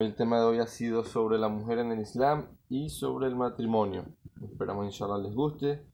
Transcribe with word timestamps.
El 0.00 0.14
tema 0.14 0.38
de 0.38 0.44
hoy 0.44 0.58
ha 0.60 0.68
sido 0.68 1.02
sobre 1.02 1.38
la 1.38 1.48
mujer 1.48 1.80
en 1.80 1.90
el 1.90 1.98
Islam 1.98 2.56
y 2.68 2.88
sobre 2.88 3.26
el 3.26 3.34
matrimonio. 3.34 4.04
Esperamos 4.40 4.86
inshallah 4.86 5.18
les 5.18 5.34
guste. 5.34 5.84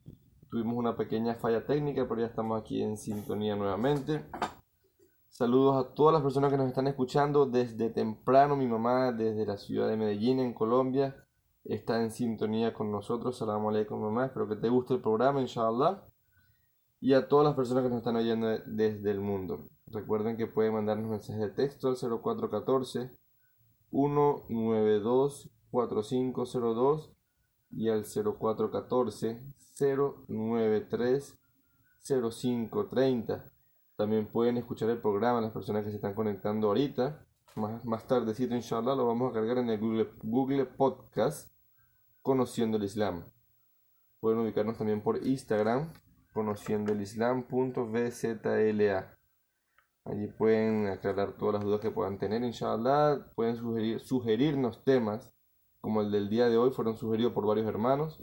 Tuvimos 0.47 0.77
una 0.77 0.95
pequeña 0.95 1.33
falla 1.33 1.65
técnica, 1.65 2.07
pero 2.07 2.21
ya 2.21 2.27
estamos 2.27 2.61
aquí 2.61 2.83
en 2.83 2.97
sintonía 2.97 3.55
nuevamente. 3.55 4.23
Saludos 5.27 5.83
a 5.83 5.95
todas 5.95 6.13
las 6.13 6.21
personas 6.21 6.51
que 6.51 6.57
nos 6.57 6.67
están 6.67 6.85
escuchando 6.85 7.47
desde 7.47 7.89
temprano. 7.89 8.55
Mi 8.55 8.67
mamá 8.67 9.11
desde 9.11 9.43
la 9.43 9.57
ciudad 9.57 9.89
de 9.89 9.97
Medellín, 9.97 10.39
en 10.39 10.53
Colombia, 10.53 11.15
está 11.63 11.99
en 11.99 12.11
sintonía 12.11 12.75
con 12.75 12.91
nosotros. 12.91 13.35
Salam 13.39 13.65
alaikum 13.65 13.99
mamá. 13.99 14.27
Espero 14.27 14.47
que 14.47 14.57
te 14.57 14.69
guste 14.69 14.93
el 14.93 15.01
programa, 15.01 15.41
inshallah. 15.41 16.03
Y 17.01 17.13
a 17.13 17.27
todas 17.27 17.43
las 17.43 17.55
personas 17.55 17.81
que 17.81 17.89
nos 17.89 17.97
están 17.97 18.17
oyendo 18.17 18.49
desde 18.67 19.09
el 19.09 19.19
mundo. 19.19 19.65
Recuerden 19.87 20.37
que 20.37 20.45
pueden 20.45 20.75
mandarnos 20.75 21.09
mensajes 21.09 21.41
de 21.41 21.49
texto 21.49 21.87
al 21.87 21.95
0414 21.95 23.24
192 23.95 25.49
4502 25.71 27.11
y 27.71 27.89
al 27.89 28.03
0414 28.03 29.41
093 30.27 31.39
0530. 32.03 33.51
También 33.95 34.27
pueden 34.27 34.57
escuchar 34.57 34.89
el 34.89 34.99
programa 34.99 35.39
las 35.41 35.51
personas 35.51 35.83
que 35.85 35.91
se 35.91 35.95
están 35.95 36.13
conectando 36.13 36.67
ahorita. 36.67 37.25
Más, 37.55 37.83
más 37.85 38.05
tardecito, 38.05 38.53
inshallah, 38.53 38.95
lo 38.95 39.07
vamos 39.07 39.31
a 39.31 39.33
cargar 39.33 39.59
en 39.59 39.69
el 39.69 39.79
Google, 39.79 40.09
Google 40.21 40.65
Podcast 40.65 41.55
Conociendo 42.21 42.77
el 42.77 42.83
Islam. 42.83 43.23
Pueden 44.19 44.39
ubicarnos 44.39 44.77
también 44.77 45.01
por 45.01 45.25
Instagram, 45.25 45.93
conociendo 46.33 46.91
el 46.91 47.01
Islam.vzla. 47.01 47.55
Allí 50.05 50.27
pueden 50.27 50.87
aclarar 50.87 51.33
todas 51.33 51.55
las 51.55 51.63
dudas 51.63 51.81
que 51.81 51.89
puedan 51.89 52.19
tener, 52.19 52.43
inshallah. 52.43 53.25
Pueden 53.35 53.57
sugerir, 53.57 53.99
sugerirnos 53.99 54.83
temas, 54.83 55.33
como 55.81 56.01
el 56.01 56.11
del 56.11 56.29
día 56.29 56.47
de 56.47 56.57
hoy, 56.57 56.71
fueron 56.71 56.95
sugeridos 56.95 57.33
por 57.33 57.47
varios 57.47 57.67
hermanos. 57.67 58.19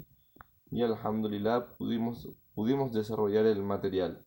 Y 0.71 0.83
alhamdulillah 0.83 1.67
pudimos, 1.77 2.29
pudimos 2.55 2.93
desarrollar 2.93 3.47
el 3.47 3.63
material. 3.63 4.25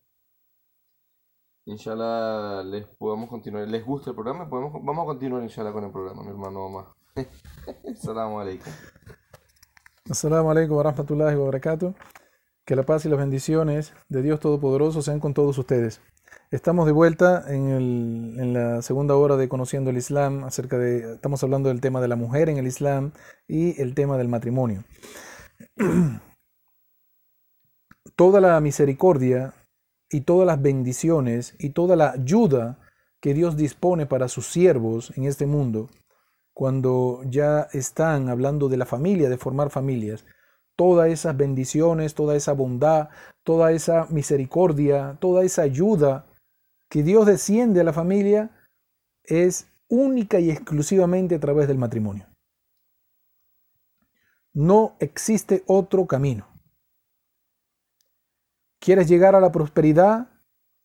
Inshallah 1.64 2.62
les 2.62 2.86
podemos 2.98 3.28
continuar. 3.30 3.66
¿Les 3.66 3.84
gusta 3.84 4.10
el 4.10 4.16
programa? 4.16 4.48
Podemos, 4.48 4.72
vamos 4.84 5.02
a 5.02 5.06
continuar 5.06 5.42
inshallah 5.42 5.72
con 5.72 5.84
el 5.84 5.90
programa, 5.90 6.22
mi 6.22 6.28
hermano 6.28 6.66
Omar. 6.66 6.84
Assalamu 7.90 8.38
alaikum. 8.38 8.72
Assalamu 10.08 10.50
alaikum 10.50 10.76
wa 10.76 10.82
rahmatullahi 10.82 11.36
wa 11.36 11.46
barakatuh. 11.46 11.94
Que 12.66 12.76
la 12.76 12.82
paz 12.84 13.06
y 13.06 13.08
las 13.08 13.18
bendiciones 13.18 13.94
de 14.08 14.22
Dios 14.22 14.40
Todopoderoso 14.40 15.00
sean 15.00 15.20
con 15.20 15.32
todos 15.32 15.56
ustedes. 15.56 16.00
Estamos 16.50 16.86
de 16.86 16.92
vuelta 16.92 17.44
en, 17.48 17.68
el, 17.70 18.36
en, 18.38 18.52
la 18.52 18.80
segunda 18.82 19.16
hora 19.16 19.36
de 19.36 19.48
Conociendo 19.48 19.90
el 19.90 19.96
Islam, 19.96 20.44
acerca 20.44 20.78
de, 20.78 21.14
estamos 21.14 21.42
hablando 21.42 21.68
del 21.68 21.80
tema 21.80 22.00
de 22.00 22.08
la 22.08 22.16
mujer 22.16 22.48
en 22.48 22.56
el 22.56 22.66
Islam 22.66 23.12
y 23.48 23.80
el 23.80 23.94
tema 23.94 24.16
del 24.16 24.28
matrimonio. 24.28 24.84
Toda 28.16 28.40
la 28.40 28.60
misericordia 28.60 29.54
y 30.08 30.22
todas 30.22 30.46
las 30.46 30.62
bendiciones 30.62 31.54
y 31.58 31.70
toda 31.70 31.96
la 31.96 32.12
ayuda 32.12 32.78
que 33.20 33.34
Dios 33.34 33.56
dispone 33.56 34.06
para 34.06 34.28
sus 34.28 34.46
siervos 34.46 35.12
en 35.16 35.24
este 35.24 35.46
mundo, 35.46 35.90
cuando 36.54 37.22
ya 37.28 37.68
están 37.72 38.28
hablando 38.28 38.68
de 38.68 38.76
la 38.76 38.86
familia, 38.86 39.28
de 39.28 39.36
formar 39.36 39.70
familias, 39.70 40.24
todas 40.76 41.08
esas 41.08 41.36
bendiciones, 41.36 42.14
toda 42.14 42.36
esa 42.36 42.52
bondad, 42.52 43.08
toda 43.42 43.72
esa 43.72 44.06
misericordia, 44.10 45.16
toda 45.20 45.42
esa 45.42 45.62
ayuda 45.62 46.26
que 46.88 47.02
Dios 47.02 47.26
desciende 47.26 47.80
a 47.80 47.84
la 47.84 47.92
familia 47.92 48.50
es 49.24 49.68
única 49.88 50.38
y 50.38 50.50
exclusivamente 50.50 51.34
a 51.34 51.40
través 51.40 51.66
del 51.68 51.78
matrimonio. 51.78 52.26
No 54.52 54.96
existe 55.00 55.64
otro 55.66 56.06
camino. 56.06 56.46
¿Quieres 58.80 59.08
llegar 59.08 59.34
a 59.34 59.40
la 59.40 59.52
prosperidad? 59.52 60.28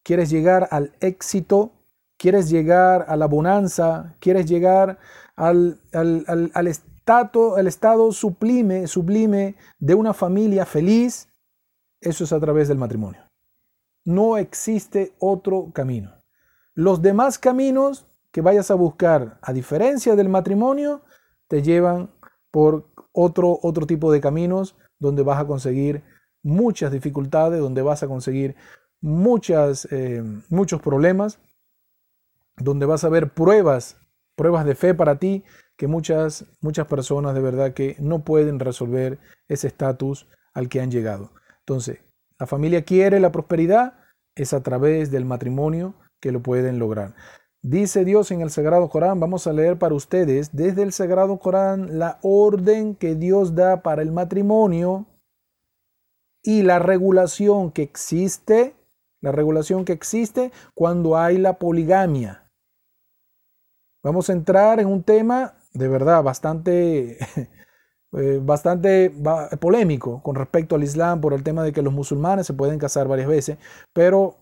¿Quieres 0.03 0.29
llegar 0.29 0.67
al 0.71 0.95
éxito? 0.99 1.71
¿Quieres 2.17 2.49
llegar 2.49 3.05
a 3.07 3.15
la 3.15 3.27
bonanza? 3.27 4.15
¿Quieres 4.19 4.45
llegar 4.45 4.99
al, 5.35 5.79
al, 5.93 6.25
al, 6.27 6.51
al 6.53 6.67
al 7.19 7.67
estado 7.67 8.11
sublime, 8.11 8.87
sublime 8.87 9.55
de 9.79 9.95
una 9.95 10.13
familia 10.13 10.65
feliz? 10.65 11.27
Eso 11.99 12.23
es 12.23 12.33
a 12.33 12.39
través 12.39 12.67
del 12.67 12.77
matrimonio. 12.77 13.21
No 14.05 14.37
existe 14.37 15.13
otro 15.19 15.71
camino. 15.73 16.13
Los 16.73 17.01
demás 17.01 17.37
caminos 17.37 18.07
que 18.31 18.41
vayas 18.41 18.71
a 18.71 18.75
buscar, 18.75 19.39
a 19.41 19.53
diferencia 19.53 20.15
del 20.15 20.29
matrimonio, 20.29 21.01
te 21.47 21.61
llevan 21.61 22.09
por 22.49 22.87
otro, 23.11 23.59
otro 23.61 23.85
tipo 23.85 24.11
de 24.11 24.21
caminos 24.21 24.75
donde 24.99 25.21
vas 25.21 25.39
a 25.39 25.45
conseguir 25.45 26.03
muchas 26.41 26.91
dificultades, 26.91 27.59
donde 27.59 27.81
vas 27.81 28.03
a 28.03 28.07
conseguir 28.07 28.55
muchas, 29.01 29.87
eh, 29.91 30.23
muchos 30.49 30.81
problemas, 30.81 31.39
donde 32.55 32.85
vas 32.85 33.03
a 33.03 33.09
ver 33.09 33.33
pruebas, 33.33 33.97
pruebas 34.35 34.65
de 34.65 34.75
fe 34.75 34.93
para 34.93 35.17
ti, 35.17 35.43
que 35.81 35.87
muchas, 35.87 36.45
muchas 36.59 36.85
personas 36.85 37.33
de 37.33 37.41
verdad 37.41 37.73
que 37.73 37.95
no 37.97 38.23
pueden 38.23 38.59
resolver 38.59 39.17
ese 39.47 39.65
estatus 39.65 40.27
al 40.53 40.69
que 40.69 40.79
han 40.79 40.91
llegado. 40.91 41.31
Entonces, 41.61 42.01
la 42.37 42.45
familia 42.45 42.83
quiere 42.83 43.19
la 43.19 43.31
prosperidad, 43.31 43.95
es 44.35 44.53
a 44.53 44.61
través 44.61 45.09
del 45.09 45.25
matrimonio 45.25 45.95
que 46.19 46.31
lo 46.31 46.39
pueden 46.43 46.77
lograr. 46.77 47.15
Dice 47.63 48.05
Dios 48.05 48.29
en 48.29 48.41
el 48.41 48.51
Sagrado 48.51 48.89
Corán, 48.89 49.19
vamos 49.19 49.47
a 49.47 49.53
leer 49.53 49.79
para 49.79 49.95
ustedes 49.95 50.55
desde 50.55 50.83
el 50.83 50.93
Sagrado 50.93 51.39
Corán 51.39 51.97
la 51.97 52.19
orden 52.21 52.93
que 52.93 53.15
Dios 53.15 53.55
da 53.55 53.81
para 53.81 54.03
el 54.03 54.11
matrimonio 54.11 55.07
y 56.43 56.61
la 56.61 56.77
regulación 56.77 57.71
que 57.71 57.81
existe, 57.81 58.75
la 59.19 59.31
regulación 59.31 59.83
que 59.83 59.93
existe 59.93 60.51
cuando 60.75 61.17
hay 61.17 61.39
la 61.39 61.57
poligamia. 61.57 62.47
Vamos 64.03 64.29
a 64.29 64.33
entrar 64.33 64.79
en 64.79 64.85
un 64.85 65.01
tema 65.01 65.55
de 65.73 65.87
verdad 65.87 66.23
bastante, 66.23 67.17
eh, 68.13 68.39
bastante 68.41 69.13
polémico 69.59 70.21
con 70.23 70.35
respecto 70.35 70.75
al 70.75 70.83
Islam 70.83 71.21
por 71.21 71.33
el 71.33 71.43
tema 71.43 71.63
de 71.63 71.73
que 71.73 71.81
los 71.81 71.93
musulmanes 71.93 72.47
se 72.47 72.53
pueden 72.53 72.79
casar 72.79 73.07
varias 73.07 73.27
veces, 73.27 73.57
pero 73.93 74.37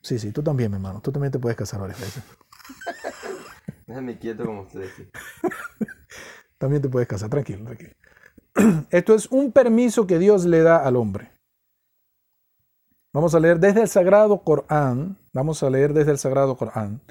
sí, 0.00 0.18
sí, 0.18 0.32
tú 0.32 0.42
también, 0.42 0.70
mi 0.70 0.76
hermano, 0.76 1.00
tú 1.00 1.12
también 1.12 1.32
te 1.32 1.38
puedes 1.38 1.56
casar 1.56 1.80
varias 1.80 2.00
veces. 2.00 2.22
Déjame 3.86 4.18
quieto 4.18 4.44
como 4.44 4.62
ustedes. 4.62 4.90
también 6.58 6.82
te 6.82 6.88
puedes 6.88 7.08
casar, 7.08 7.30
tranquilo, 7.30 7.64
tranquilo. 7.64 7.92
Esto 8.90 9.14
es 9.14 9.26
un 9.30 9.52
permiso 9.52 10.06
que 10.06 10.18
Dios 10.18 10.44
le 10.44 10.62
da 10.62 10.78
al 10.78 10.96
hombre. 10.96 11.30
Vamos 13.12 13.34
a 13.34 13.40
leer 13.40 13.60
desde 13.60 13.82
el 13.82 13.88
Sagrado 13.88 14.42
Corán, 14.42 15.18
vamos 15.34 15.62
a 15.62 15.68
leer 15.68 15.92
desde 15.92 16.12
el 16.12 16.18
Sagrado 16.18 16.56
Corán, 16.56 17.02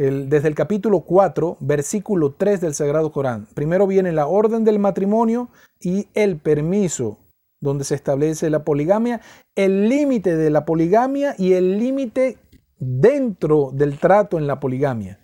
desde 0.00 0.48
el 0.48 0.54
capítulo 0.54 1.00
4, 1.00 1.58
versículo 1.60 2.32
3 2.32 2.62
del 2.62 2.74
Sagrado 2.74 3.12
Corán. 3.12 3.46
Primero 3.54 3.86
viene 3.86 4.12
la 4.12 4.26
orden 4.26 4.64
del 4.64 4.78
matrimonio 4.78 5.50
y 5.78 6.08
el 6.14 6.38
permiso, 6.38 7.18
donde 7.60 7.84
se 7.84 7.96
establece 7.96 8.48
la 8.48 8.64
poligamia, 8.64 9.20
el 9.54 9.90
límite 9.90 10.36
de 10.36 10.48
la 10.48 10.64
poligamia 10.64 11.34
y 11.36 11.52
el 11.52 11.78
límite 11.78 12.38
dentro 12.78 13.72
del 13.74 13.98
trato 13.98 14.38
en 14.38 14.46
la 14.46 14.58
poligamia. 14.58 15.20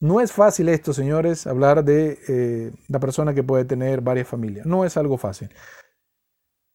No 0.00 0.22
es 0.22 0.32
fácil 0.32 0.70
esto, 0.70 0.94
señores, 0.94 1.46
hablar 1.46 1.84
de 1.84 2.18
eh, 2.26 2.72
la 2.88 3.00
persona 3.00 3.34
que 3.34 3.42
puede 3.42 3.66
tener 3.66 4.00
varias 4.00 4.28
familias. 4.28 4.64
No 4.64 4.86
es 4.86 4.96
algo 4.96 5.18
fácil. 5.18 5.50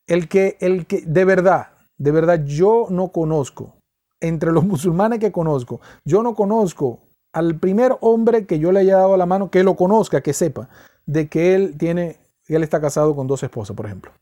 El 0.06 0.28
que, 0.28 0.58
el 0.60 0.86
que, 0.86 1.02
de 1.02 1.26
verdad, 1.26 1.70
de 1.98 2.12
verdad, 2.12 2.44
yo 2.46 2.86
no 2.92 3.12
conozco, 3.12 3.80
entre 4.20 4.52
los 4.52 4.64
musulmanes 4.68 5.18
que 5.18 5.32
conozco, 5.32 5.82
yo 6.06 6.22
no 6.22 6.36
conozco 6.36 7.05
al 7.36 7.60
primer 7.60 7.98
hombre 8.00 8.46
que 8.46 8.60
yo 8.60 8.72
le 8.72 8.80
haya 8.80 8.96
dado 8.96 9.18
la 9.18 9.26
mano 9.26 9.52
que 9.52 9.62
lo 9.62 9.76
conozca, 9.76 10.22
que 10.22 10.32
sepa 10.32 10.70
de 11.06 11.28
que 11.28 11.54
él 11.54 11.78
tiene, 11.78 12.18
él 12.48 12.64
está 12.64 12.80
casado 12.80 13.14
con 13.14 13.28
dos 13.28 13.44
esposas, 13.44 13.76
por 13.76 13.86
ejemplo. 13.86 14.14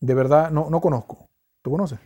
De 0.00 0.14
verdad, 0.14 0.52
no, 0.52 0.70
no 0.70 0.80
conozco. 0.80 1.28
¿Tú 1.62 1.72
conoces? 1.72 1.98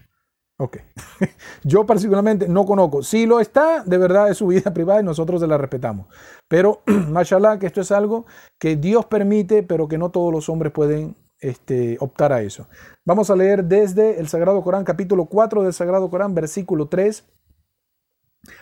Ok. 0.59 0.79
yo 1.65 1.85
particularmente 1.85 2.49
no 2.49 2.65
conozco. 2.65 3.03
Si 3.03 3.27
lo 3.27 3.41
está, 3.41 3.85
de 3.85 3.99
verdad 3.99 4.31
es 4.31 4.39
su 4.39 4.47
vida 4.47 4.71
privada 4.75 5.03
y 5.03 5.05
nosotros 5.05 5.39
se 5.43 5.47
la 5.47 5.59
respetamos. 5.59 6.07
Pero, 6.49 6.81
mashallah, 6.87 7.59
que 7.59 7.67
esto 7.67 7.83
es 7.83 7.93
algo 7.93 8.25
que 8.59 8.77
Dios 8.77 9.05
permite, 9.05 9.63
pero 9.65 9.87
que 9.87 9.99
no 9.99 10.11
todos 10.11 10.33
los 10.33 10.49
hombres 10.49 10.73
pueden 10.73 11.15
este, 11.41 11.99
optar 12.01 12.33
a 12.33 12.41
eso. 12.41 12.67
Vamos 13.05 13.29
a 13.29 13.37
leer 13.37 13.65
desde 13.65 14.19
el 14.19 14.29
Sagrado 14.29 14.63
Corán, 14.63 14.85
capítulo 14.85 15.27
4 15.27 15.63
del 15.63 15.75
Sagrado 15.75 16.09
Corán, 16.09 16.35
versículo 16.35 16.89
3, 16.89 17.23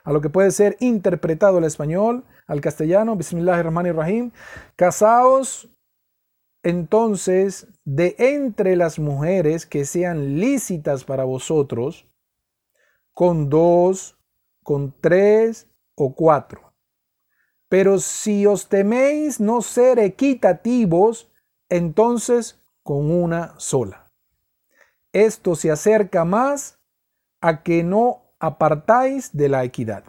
a 0.04 0.12
lo 0.12 0.20
que 0.20 0.30
puede 0.30 0.50
ser 0.50 0.76
interpretado 0.80 1.58
al 1.58 1.64
español, 1.64 2.24
al 2.46 2.60
castellano, 2.60 3.16
Bismillahirrahmanirrahim. 3.16 4.32
Casaos 4.76 5.68
entonces 6.64 7.68
de 7.84 8.16
entre 8.18 8.74
las 8.74 8.98
mujeres 8.98 9.66
que 9.66 9.84
sean 9.84 10.40
lícitas 10.40 11.04
para 11.04 11.24
vosotros, 11.24 12.08
con 13.12 13.50
dos, 13.50 14.18
con 14.62 14.94
tres 15.00 15.68
o 15.94 16.14
cuatro. 16.14 16.72
Pero 17.68 17.98
si 17.98 18.46
os 18.46 18.68
teméis 18.68 19.40
no 19.40 19.60
ser 19.60 19.98
equitativos, 19.98 21.30
entonces 21.68 22.60
con 22.82 23.10
una 23.10 23.54
sola. 23.58 24.12
Esto 25.12 25.54
se 25.54 25.70
acerca 25.70 26.24
más 26.24 26.80
a 27.40 27.62
que 27.62 27.84
no 27.84 28.23
apartáis 28.46 29.36
de 29.36 29.48
la 29.48 29.64
equidad. 29.64 30.04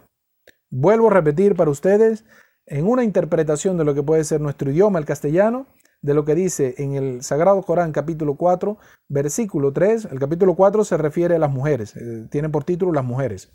Vuelvo 0.70 1.08
a 1.08 1.14
repetir 1.14 1.56
para 1.56 1.70
ustedes 1.70 2.24
en 2.66 2.86
una 2.86 3.04
interpretación 3.04 3.78
de 3.78 3.84
lo 3.84 3.94
que 3.94 4.02
puede 4.02 4.24
ser 4.24 4.40
nuestro 4.40 4.70
idioma, 4.70 4.98
el 4.98 5.04
castellano, 5.04 5.66
de 6.02 6.14
lo 6.14 6.24
que 6.24 6.34
dice 6.34 6.74
en 6.78 6.94
el 6.94 7.22
Sagrado 7.22 7.62
Corán 7.62 7.92
capítulo 7.92 8.36
4, 8.36 8.76
versículo 9.08 9.72
3. 9.72 10.06
El 10.06 10.18
capítulo 10.18 10.54
4 10.54 10.84
se 10.84 10.96
refiere 10.96 11.36
a 11.36 11.38
las 11.38 11.50
mujeres, 11.50 11.96
eh, 11.96 12.26
tiene 12.30 12.48
por 12.48 12.64
título 12.64 12.92
las 12.92 13.04
mujeres. 13.04 13.52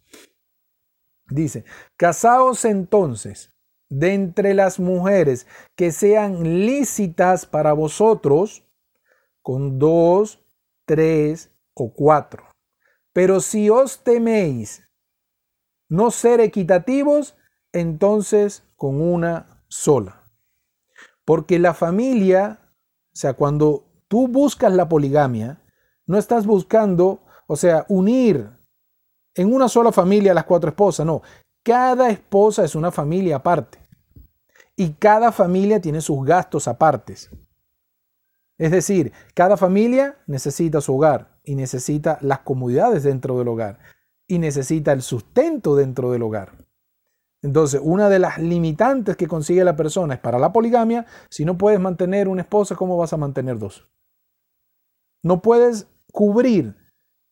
Dice, 1.29 1.63
casaos 1.97 2.65
entonces 2.65 3.53
de 3.89 4.13
entre 4.13 4.53
las 4.53 4.79
mujeres 4.79 5.47
que 5.75 5.91
sean 5.91 6.65
lícitas 6.65 7.45
para 7.45 7.73
vosotros 7.73 8.65
con 9.41 9.79
dos, 9.79 10.43
tres 10.85 11.51
o 11.73 11.93
cuatro. 11.93 12.50
Pero 13.13 13.41
si 13.41 13.69
os 13.69 14.03
teméis 14.03 14.83
no 15.89 16.11
ser 16.11 16.39
equitativos, 16.39 17.35
entonces 17.73 18.63
con 18.75 19.01
una 19.01 19.63
sola. 19.67 20.23
Porque 21.25 21.59
la 21.59 21.73
familia, 21.73 22.59
o 23.13 23.15
sea, 23.15 23.33
cuando 23.33 23.85
tú 24.07 24.27
buscas 24.27 24.73
la 24.73 24.87
poligamia, 24.87 25.61
no 26.05 26.17
estás 26.17 26.45
buscando, 26.45 27.23
o 27.47 27.55
sea, 27.55 27.85
unir 27.89 28.49
en 29.35 29.53
una 29.53 29.67
sola 29.67 29.91
familia 29.91 30.33
las 30.33 30.45
cuatro 30.45 30.69
esposas, 30.69 31.05
no. 31.05 31.21
Cada 31.63 32.09
esposa 32.09 32.63
es 32.63 32.75
una 32.75 32.91
familia 32.91 33.37
aparte. 33.37 33.79
Y 34.75 34.93
cada 34.93 35.31
familia 35.31 35.79
tiene 35.79 36.01
sus 36.01 36.25
gastos 36.25 36.67
apartes. 36.67 37.29
Es 38.57 38.71
decir, 38.71 39.11
cada 39.33 39.57
familia 39.57 40.17
necesita 40.27 40.81
su 40.81 40.95
hogar 40.95 41.30
y 41.43 41.55
necesita 41.55 42.17
las 42.21 42.39
comodidades 42.39 43.03
dentro 43.03 43.37
del 43.37 43.47
hogar 43.47 43.79
y 44.27 44.39
necesita 44.39 44.93
el 44.93 45.01
sustento 45.01 45.75
dentro 45.75 46.11
del 46.11 46.23
hogar. 46.23 46.53
Entonces, 47.41 47.81
una 47.83 48.07
de 48.09 48.19
las 48.19 48.37
limitantes 48.37 49.17
que 49.17 49.27
consigue 49.27 49.63
la 49.63 49.75
persona 49.75 50.13
es 50.13 50.19
para 50.19 50.37
la 50.37 50.53
poligamia, 50.53 51.07
si 51.29 51.43
no 51.43 51.57
puedes 51.57 51.79
mantener 51.79 52.27
una 52.27 52.43
esposa, 52.43 52.75
¿cómo 52.75 52.97
vas 52.97 53.13
a 53.13 53.17
mantener 53.17 53.57
dos? 53.57 53.89
No 55.23 55.41
puedes 55.41 55.87
cubrir 56.11 56.75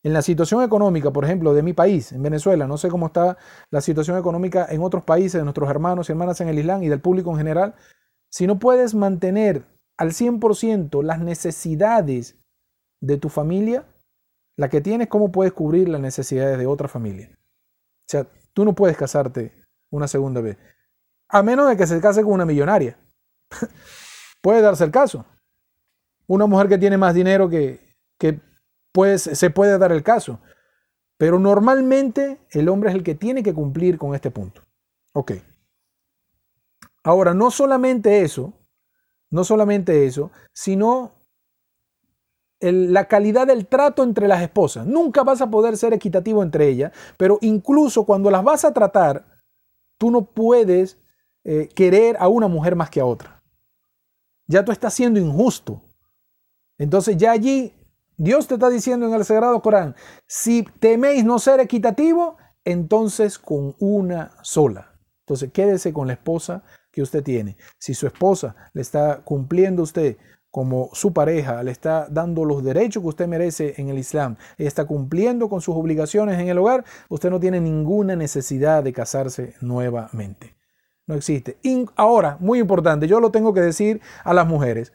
en 0.03 0.13
la 0.13 0.21
situación 0.21 0.63
económica, 0.63 1.11
por 1.11 1.25
ejemplo, 1.25 1.53
de 1.53 1.61
mi 1.61 1.73
país, 1.73 2.11
en 2.11 2.23
Venezuela, 2.23 2.67
no 2.67 2.77
sé 2.77 2.89
cómo 2.89 3.07
está 3.07 3.37
la 3.69 3.81
situación 3.81 4.17
económica 4.17 4.65
en 4.69 4.81
otros 4.81 5.03
países, 5.03 5.33
de 5.33 5.43
nuestros 5.43 5.69
hermanos 5.69 6.09
y 6.09 6.13
hermanas 6.13 6.39
en 6.41 6.47
el 6.47 6.57
Islam 6.57 6.83
y 6.83 6.89
del 6.89 7.01
público 7.01 7.31
en 7.31 7.37
general, 7.37 7.75
si 8.31 8.47
no 8.47 8.59
puedes 8.59 8.95
mantener 8.95 9.65
al 9.97 10.11
100% 10.11 11.03
las 11.03 11.19
necesidades 11.19 12.37
de 13.01 13.17
tu 13.17 13.29
familia, 13.29 13.85
la 14.59 14.67
que 14.67 14.81
tienes, 14.81 15.07
¿cómo 15.07 15.31
puedes 15.31 15.53
cubrir 15.53 15.87
las 15.87 16.01
necesidades 16.01 16.57
de 16.57 16.67
otra 16.67 16.89
familia? 16.89 17.29
O 17.31 18.09
sea, 18.09 18.27
tú 18.51 18.65
no 18.65 18.75
puedes 18.75 18.97
casarte 18.97 19.53
una 19.89 20.05
segunda 20.05 20.41
vez. 20.41 20.57
A 21.29 21.41
menos 21.41 21.69
de 21.69 21.77
que 21.77 21.87
se 21.87 22.01
case 22.01 22.23
con 22.23 22.33
una 22.33 22.43
millonaria. 22.43 22.99
puede 24.41 24.61
darse 24.61 24.83
el 24.83 24.91
caso. 24.91 25.25
Una 26.27 26.45
mujer 26.45 26.67
que 26.67 26.77
tiene 26.77 26.97
más 26.97 27.15
dinero 27.15 27.47
que, 27.47 27.95
que 28.17 28.41
pues, 28.91 29.21
se 29.21 29.49
puede 29.49 29.77
dar 29.77 29.93
el 29.93 30.03
caso. 30.03 30.41
Pero 31.15 31.39
normalmente 31.39 32.41
el 32.51 32.67
hombre 32.67 32.89
es 32.89 32.97
el 32.97 33.03
que 33.03 33.15
tiene 33.15 33.43
que 33.43 33.53
cumplir 33.53 33.97
con 33.97 34.13
este 34.13 34.29
punto. 34.29 34.61
Ok. 35.13 35.35
Ahora, 37.01 37.33
no 37.33 37.49
solamente 37.49 38.23
eso, 38.23 38.51
no 39.31 39.45
solamente 39.45 40.05
eso, 40.05 40.31
sino 40.51 41.13
la 42.59 43.07
calidad 43.07 43.47
del 43.47 43.67
trato 43.67 44.03
entre 44.03 44.27
las 44.27 44.41
esposas. 44.41 44.85
Nunca 44.85 45.23
vas 45.23 45.41
a 45.41 45.49
poder 45.49 45.77
ser 45.77 45.93
equitativo 45.93 46.43
entre 46.43 46.67
ellas, 46.67 46.91
pero 47.17 47.37
incluso 47.41 48.05
cuando 48.05 48.29
las 48.29 48.43
vas 48.43 48.65
a 48.65 48.73
tratar, 48.73 49.25
Tú 49.99 50.09
no 50.09 50.25
puedes 50.25 50.97
eh, 51.43 51.67
querer 51.75 52.15
a 52.19 52.29
una 52.29 52.47
mujer 52.47 52.75
más 52.75 52.89
que 52.89 53.01
a 53.01 53.05
otra. 53.05 53.43
Ya 54.47 54.65
tú 54.65 54.71
estás 54.71 54.93
siendo 54.95 55.19
injusto. 55.19 55.83
Entonces 56.79 57.17
ya 57.17 57.31
allí 57.31 57.73
Dios 58.17 58.47
te 58.47 58.55
está 58.55 58.69
diciendo 58.69 59.07
en 59.07 59.13
el 59.13 59.25
Sagrado 59.25 59.61
Corán, 59.61 59.95
si 60.25 60.63
teméis 60.79 61.23
no 61.25 61.37
ser 61.37 61.59
equitativo, 61.59 62.37
entonces 62.63 63.37
con 63.37 63.75
una 63.79 64.31
sola. 64.41 64.97
Entonces 65.25 65.51
quédese 65.51 65.93
con 65.93 66.07
la 66.07 66.13
esposa 66.13 66.63
que 66.91 67.01
usted 67.01 67.21
tiene. 67.21 67.57
Si 67.77 67.93
su 67.93 68.07
esposa 68.07 68.55
le 68.73 68.81
está 68.81 69.21
cumpliendo 69.23 69.83
usted 69.83 70.17
como 70.51 70.89
su 70.93 71.13
pareja 71.13 71.61
le 71.63 71.71
está 71.71 72.07
dando 72.09 72.45
los 72.45 72.63
derechos 72.63 73.03
que 73.03 73.09
usted 73.09 73.27
merece 73.27 73.75
en 73.77 73.89
el 73.89 73.97
Islam, 73.97 74.37
y 74.57 74.65
está 74.65 74.85
cumpliendo 74.85 75.49
con 75.49 75.61
sus 75.61 75.75
obligaciones 75.75 76.39
en 76.39 76.49
el 76.49 76.57
hogar, 76.57 76.85
usted 77.09 77.29
no 77.29 77.39
tiene 77.39 77.61
ninguna 77.61 78.15
necesidad 78.15 78.83
de 78.83 78.93
casarse 78.93 79.55
nuevamente. 79.61 80.55
No 81.05 81.15
existe. 81.15 81.57
ahora, 81.95 82.37
muy 82.39 82.59
importante, 82.59 83.07
yo 83.07 83.19
lo 83.19 83.31
tengo 83.31 83.53
que 83.53 83.61
decir 83.61 84.01
a 84.23 84.33
las 84.33 84.47
mujeres. 84.47 84.93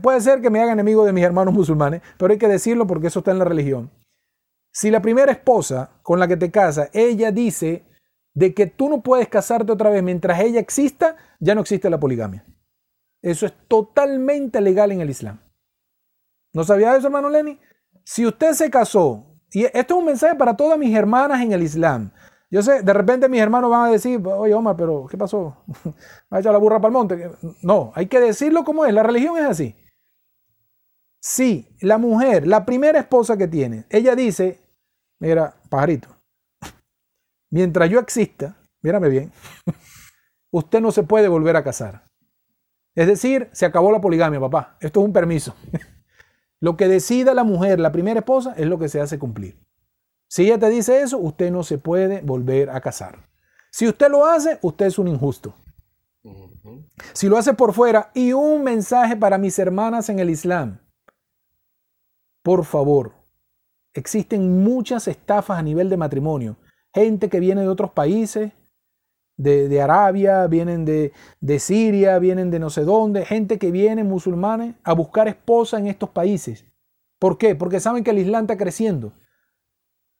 Puede 0.00 0.20
ser 0.20 0.40
que 0.40 0.50
me 0.50 0.60
haga 0.60 0.72
enemigo 0.72 1.04
de 1.04 1.12
mis 1.12 1.24
hermanos 1.24 1.54
musulmanes, 1.54 2.02
pero 2.18 2.32
hay 2.32 2.38
que 2.38 2.46
decirlo 2.46 2.86
porque 2.86 3.08
eso 3.08 3.20
está 3.20 3.32
en 3.32 3.38
la 3.38 3.44
religión. 3.44 3.90
Si 4.72 4.90
la 4.90 5.02
primera 5.02 5.32
esposa 5.32 5.90
con 6.02 6.20
la 6.20 6.28
que 6.28 6.36
te 6.36 6.50
casa, 6.50 6.88
ella 6.92 7.32
dice 7.32 7.84
de 8.34 8.54
que 8.54 8.66
tú 8.66 8.88
no 8.88 9.02
puedes 9.02 9.28
casarte 9.28 9.72
otra 9.72 9.90
vez 9.90 10.02
mientras 10.02 10.38
ella 10.40 10.60
exista, 10.60 11.16
ya 11.40 11.54
no 11.54 11.62
existe 11.62 11.90
la 11.90 11.98
poligamia. 11.98 12.44
Eso 13.22 13.46
es 13.46 13.54
totalmente 13.68 14.60
legal 14.60 14.92
en 14.92 15.00
el 15.00 15.10
Islam. 15.10 15.40
¿No 16.52 16.64
sabía 16.64 16.96
eso, 16.96 17.06
hermano 17.06 17.28
Lenny? 17.28 17.58
Si 18.04 18.26
usted 18.26 18.52
se 18.52 18.70
casó, 18.70 19.30
y 19.52 19.64
esto 19.64 19.94
es 19.94 19.98
un 19.98 20.04
mensaje 20.04 20.34
para 20.36 20.56
todas 20.56 20.78
mis 20.78 20.94
hermanas 20.94 21.40
en 21.42 21.52
el 21.52 21.62
Islam. 21.62 22.12
Yo 22.50 22.62
sé, 22.62 22.82
de 22.82 22.92
repente 22.92 23.28
mis 23.28 23.40
hermanos 23.40 23.70
van 23.70 23.88
a 23.88 23.92
decir, 23.92 24.20
oye 24.26 24.54
Omar, 24.54 24.76
pero 24.76 25.06
¿qué 25.08 25.16
pasó? 25.16 25.64
¿Va 26.32 26.38
a 26.38 26.40
echar 26.40 26.52
la 26.52 26.58
burra 26.58 26.80
para 26.80 26.88
el 26.88 26.92
monte? 26.92 27.30
No, 27.62 27.92
hay 27.94 28.06
que 28.06 28.18
decirlo 28.20 28.64
como 28.64 28.84
es. 28.84 28.92
La 28.92 29.02
religión 29.02 29.38
es 29.38 29.44
así. 29.44 29.76
Si 31.22 31.76
la 31.80 31.98
mujer, 31.98 32.46
la 32.46 32.64
primera 32.64 32.98
esposa 32.98 33.36
que 33.36 33.46
tiene, 33.46 33.86
ella 33.90 34.16
dice, 34.16 34.58
mira, 35.20 35.54
pajarito, 35.68 36.08
mientras 37.50 37.90
yo 37.90 38.00
exista, 38.00 38.56
mírame 38.82 39.10
bien, 39.10 39.32
usted 40.50 40.80
no 40.80 40.90
se 40.90 41.02
puede 41.02 41.28
volver 41.28 41.56
a 41.56 41.62
casar. 41.62 42.09
Es 43.00 43.06
decir, 43.06 43.48
se 43.52 43.64
acabó 43.64 43.90
la 43.90 44.02
poligamia, 44.02 44.38
papá. 44.38 44.76
Esto 44.78 45.00
es 45.00 45.06
un 45.06 45.14
permiso. 45.14 45.54
lo 46.60 46.76
que 46.76 46.86
decida 46.86 47.32
la 47.32 47.44
mujer, 47.44 47.80
la 47.80 47.92
primera 47.92 48.20
esposa, 48.20 48.52
es 48.58 48.66
lo 48.66 48.78
que 48.78 48.90
se 48.90 49.00
hace 49.00 49.18
cumplir. 49.18 49.58
Si 50.28 50.44
ella 50.44 50.58
te 50.58 50.68
dice 50.68 51.00
eso, 51.00 51.16
usted 51.16 51.50
no 51.50 51.62
se 51.62 51.78
puede 51.78 52.20
volver 52.20 52.68
a 52.68 52.82
casar. 52.82 53.26
Si 53.70 53.88
usted 53.88 54.10
lo 54.10 54.26
hace, 54.26 54.58
usted 54.60 54.84
es 54.84 54.98
un 54.98 55.08
injusto. 55.08 55.54
Si 57.14 57.26
lo 57.26 57.38
hace 57.38 57.54
por 57.54 57.72
fuera, 57.72 58.10
y 58.12 58.34
un 58.34 58.62
mensaje 58.64 59.16
para 59.16 59.38
mis 59.38 59.58
hermanas 59.58 60.10
en 60.10 60.18
el 60.18 60.28
Islam. 60.28 60.78
Por 62.42 62.66
favor, 62.66 63.14
existen 63.94 64.62
muchas 64.62 65.08
estafas 65.08 65.58
a 65.58 65.62
nivel 65.62 65.88
de 65.88 65.96
matrimonio. 65.96 66.58
Gente 66.92 67.30
que 67.30 67.40
viene 67.40 67.62
de 67.62 67.68
otros 67.68 67.92
países 67.92 68.52
de, 69.42 69.80
Arabia, 69.80 70.46
vienen 70.46 70.84
de, 70.84 71.12
de, 71.40 71.58
Siria, 71.58 72.18
vienen 72.18 72.50
de 72.50 72.58
no 72.58 72.70
sé 72.70 72.84
dónde, 72.84 73.24
gente 73.24 73.58
que 73.58 73.70
viene, 73.70 74.04
musulmanes, 74.04 74.74
a 74.84 74.92
buscar 74.92 75.28
esposa 75.28 75.78
en 75.78 75.86
estos 75.86 76.10
países. 76.10 76.64
¿Por 77.18 77.38
qué? 77.38 77.54
Porque 77.54 77.80
saben 77.80 78.04
que 78.04 78.10
el 78.10 78.18
Islam 78.18 78.44
está 78.44 78.56
creciendo. 78.56 79.12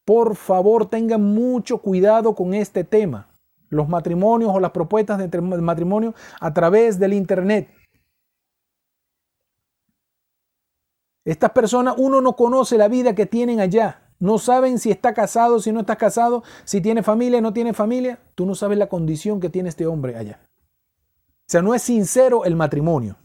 Por 0.04 0.36
favor, 0.36 0.88
tengan 0.88 1.22
mucho 1.22 1.78
cuidado 1.78 2.34
con 2.34 2.54
este 2.54 2.84
tema. 2.84 3.28
Los 3.68 3.88
matrimonios 3.88 4.52
o 4.54 4.58
las 4.58 4.72
propuestas 4.72 5.18
de 5.18 5.40
matrimonio 5.40 6.14
a 6.40 6.52
través 6.52 6.98
del 6.98 7.12
Internet. 7.12 7.68
Estas 11.24 11.50
personas, 11.52 11.94
uno 11.98 12.20
no 12.20 12.34
conoce 12.34 12.76
la 12.76 12.88
vida 12.88 13.14
que 13.14 13.26
tienen 13.26 13.60
allá. 13.60 14.09
No 14.20 14.38
saben 14.38 14.78
si 14.78 14.90
está 14.90 15.14
casado, 15.14 15.60
si 15.60 15.72
no 15.72 15.80
está 15.80 15.96
casado, 15.96 16.44
si 16.64 16.82
tiene 16.82 17.02
familia, 17.02 17.40
no 17.40 17.54
tiene 17.54 17.72
familia. 17.72 18.20
Tú 18.34 18.44
no 18.44 18.54
sabes 18.54 18.76
la 18.76 18.88
condición 18.88 19.40
que 19.40 19.48
tiene 19.48 19.70
este 19.70 19.86
hombre 19.86 20.16
allá. 20.16 20.40
O 20.44 21.48
sea, 21.50 21.62
no 21.62 21.74
es 21.74 21.82
sincero 21.82 22.44
el 22.44 22.54
matrimonio. 22.54 23.16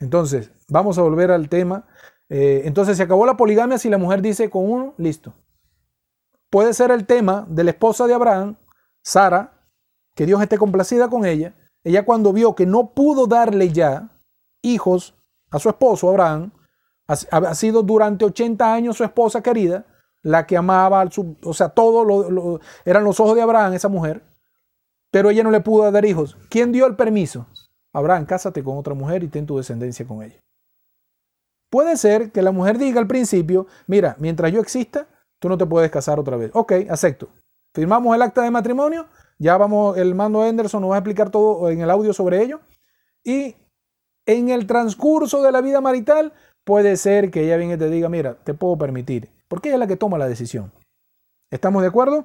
Entonces, 0.00 0.50
vamos 0.68 0.98
a 0.98 1.02
volver 1.02 1.30
al 1.30 1.48
tema. 1.48 1.86
Eh, 2.28 2.62
entonces, 2.64 2.96
se 2.96 3.04
acabó 3.04 3.24
la 3.24 3.36
poligamia 3.36 3.78
si 3.78 3.88
la 3.88 3.96
mujer 3.96 4.22
dice 4.22 4.50
con 4.50 4.68
uno, 4.68 4.94
listo. 4.98 5.32
Puede 6.50 6.74
ser 6.74 6.90
el 6.90 7.06
tema 7.06 7.46
de 7.48 7.64
la 7.64 7.70
esposa 7.70 8.08
de 8.08 8.14
Abraham, 8.14 8.56
Sara, 9.02 9.52
que 10.16 10.26
Dios 10.26 10.42
esté 10.42 10.58
complacida 10.58 11.08
con 11.08 11.24
ella. 11.24 11.54
Ella 11.84 12.04
cuando 12.04 12.32
vio 12.32 12.56
que 12.56 12.66
no 12.66 12.92
pudo 12.92 13.26
darle 13.28 13.70
ya 13.70 14.10
hijos 14.62 15.14
a 15.50 15.60
su 15.60 15.68
esposo 15.68 16.08
Abraham, 16.08 16.52
ha, 17.06 17.54
sido 17.54 17.82
durante 17.82 18.24
80 18.24 18.72
años 18.72 18.96
su 18.96 19.04
esposa 19.04 19.42
querida, 19.42 19.86
la 20.22 20.46
que 20.46 20.56
amaba, 20.56 21.08
o 21.44 21.54
sea, 21.54 21.70
todo 21.70 22.04
lo, 22.04 22.60
eran 22.84 23.04
los 23.04 23.18
ojos 23.20 23.34
de 23.34 23.42
Abraham, 23.42 23.74
esa 23.74 23.88
mujer. 23.88 24.22
pero 25.10 25.28
ella 25.28 25.42
no 25.42 25.50
le 25.50 25.60
pudo 25.60 25.90
dar 25.90 26.04
hijos. 26.04 26.38
¿Quién 26.48 26.72
dio 26.72 26.86
el 26.86 26.96
permiso? 26.96 27.46
Abraham, 27.92 28.24
cásate 28.24 28.64
con 28.64 28.78
otra 28.78 28.94
mujer 28.94 29.22
y 29.22 29.28
ten 29.28 29.46
tu 29.46 29.58
descendencia 29.58 30.06
con 30.06 30.22
ella. 30.22 30.40
Puede 31.70 31.96
ser 31.96 32.32
que 32.32 32.42
la 32.42 32.52
mujer 32.52 32.78
diga 32.78 33.00
al 33.00 33.06
principio, 33.06 33.66
mira, 33.86 34.16
mientras 34.18 34.52
yo 34.52 34.60
exista, 34.60 35.08
tú 35.38 35.48
no 35.48 35.58
te 35.58 35.66
puedes 35.66 35.90
casar 35.90 36.18
otra 36.18 36.36
vez. 36.36 36.50
Ok, 36.54 36.72
acepto. 36.88 37.28
Firmamos 37.74 38.14
el 38.14 38.22
acta 38.22 38.42
de 38.42 38.50
matrimonio, 38.50 39.08
ya 39.38 39.56
vamos, 39.56 39.96
el 39.96 40.14
mando 40.14 40.44
Henderson 40.44 40.82
nos 40.82 40.90
va 40.90 40.96
a 40.96 40.98
explicar 40.98 41.30
todo 41.30 41.70
en 41.70 41.80
el 41.80 41.90
audio 41.90 42.12
sobre 42.12 42.42
ello. 42.42 42.60
Y 43.24 43.56
en 44.26 44.50
el 44.50 44.66
transcurso 44.66 45.42
de 45.42 45.52
la 45.52 45.60
vida 45.60 45.80
marital, 45.80 46.32
puede 46.64 46.96
ser 46.96 47.30
que 47.30 47.44
ella 47.44 47.56
venga 47.56 47.74
y 47.74 47.78
te 47.78 47.90
diga, 47.90 48.08
mira, 48.08 48.34
te 48.44 48.54
puedo 48.54 48.76
permitir, 48.76 49.30
porque 49.48 49.68
ella 49.68 49.76
es 49.76 49.80
la 49.80 49.86
que 49.86 49.96
toma 49.96 50.18
la 50.18 50.28
decisión. 50.28 50.72
¿Estamos 51.50 51.82
de 51.82 51.88
acuerdo? 51.88 52.24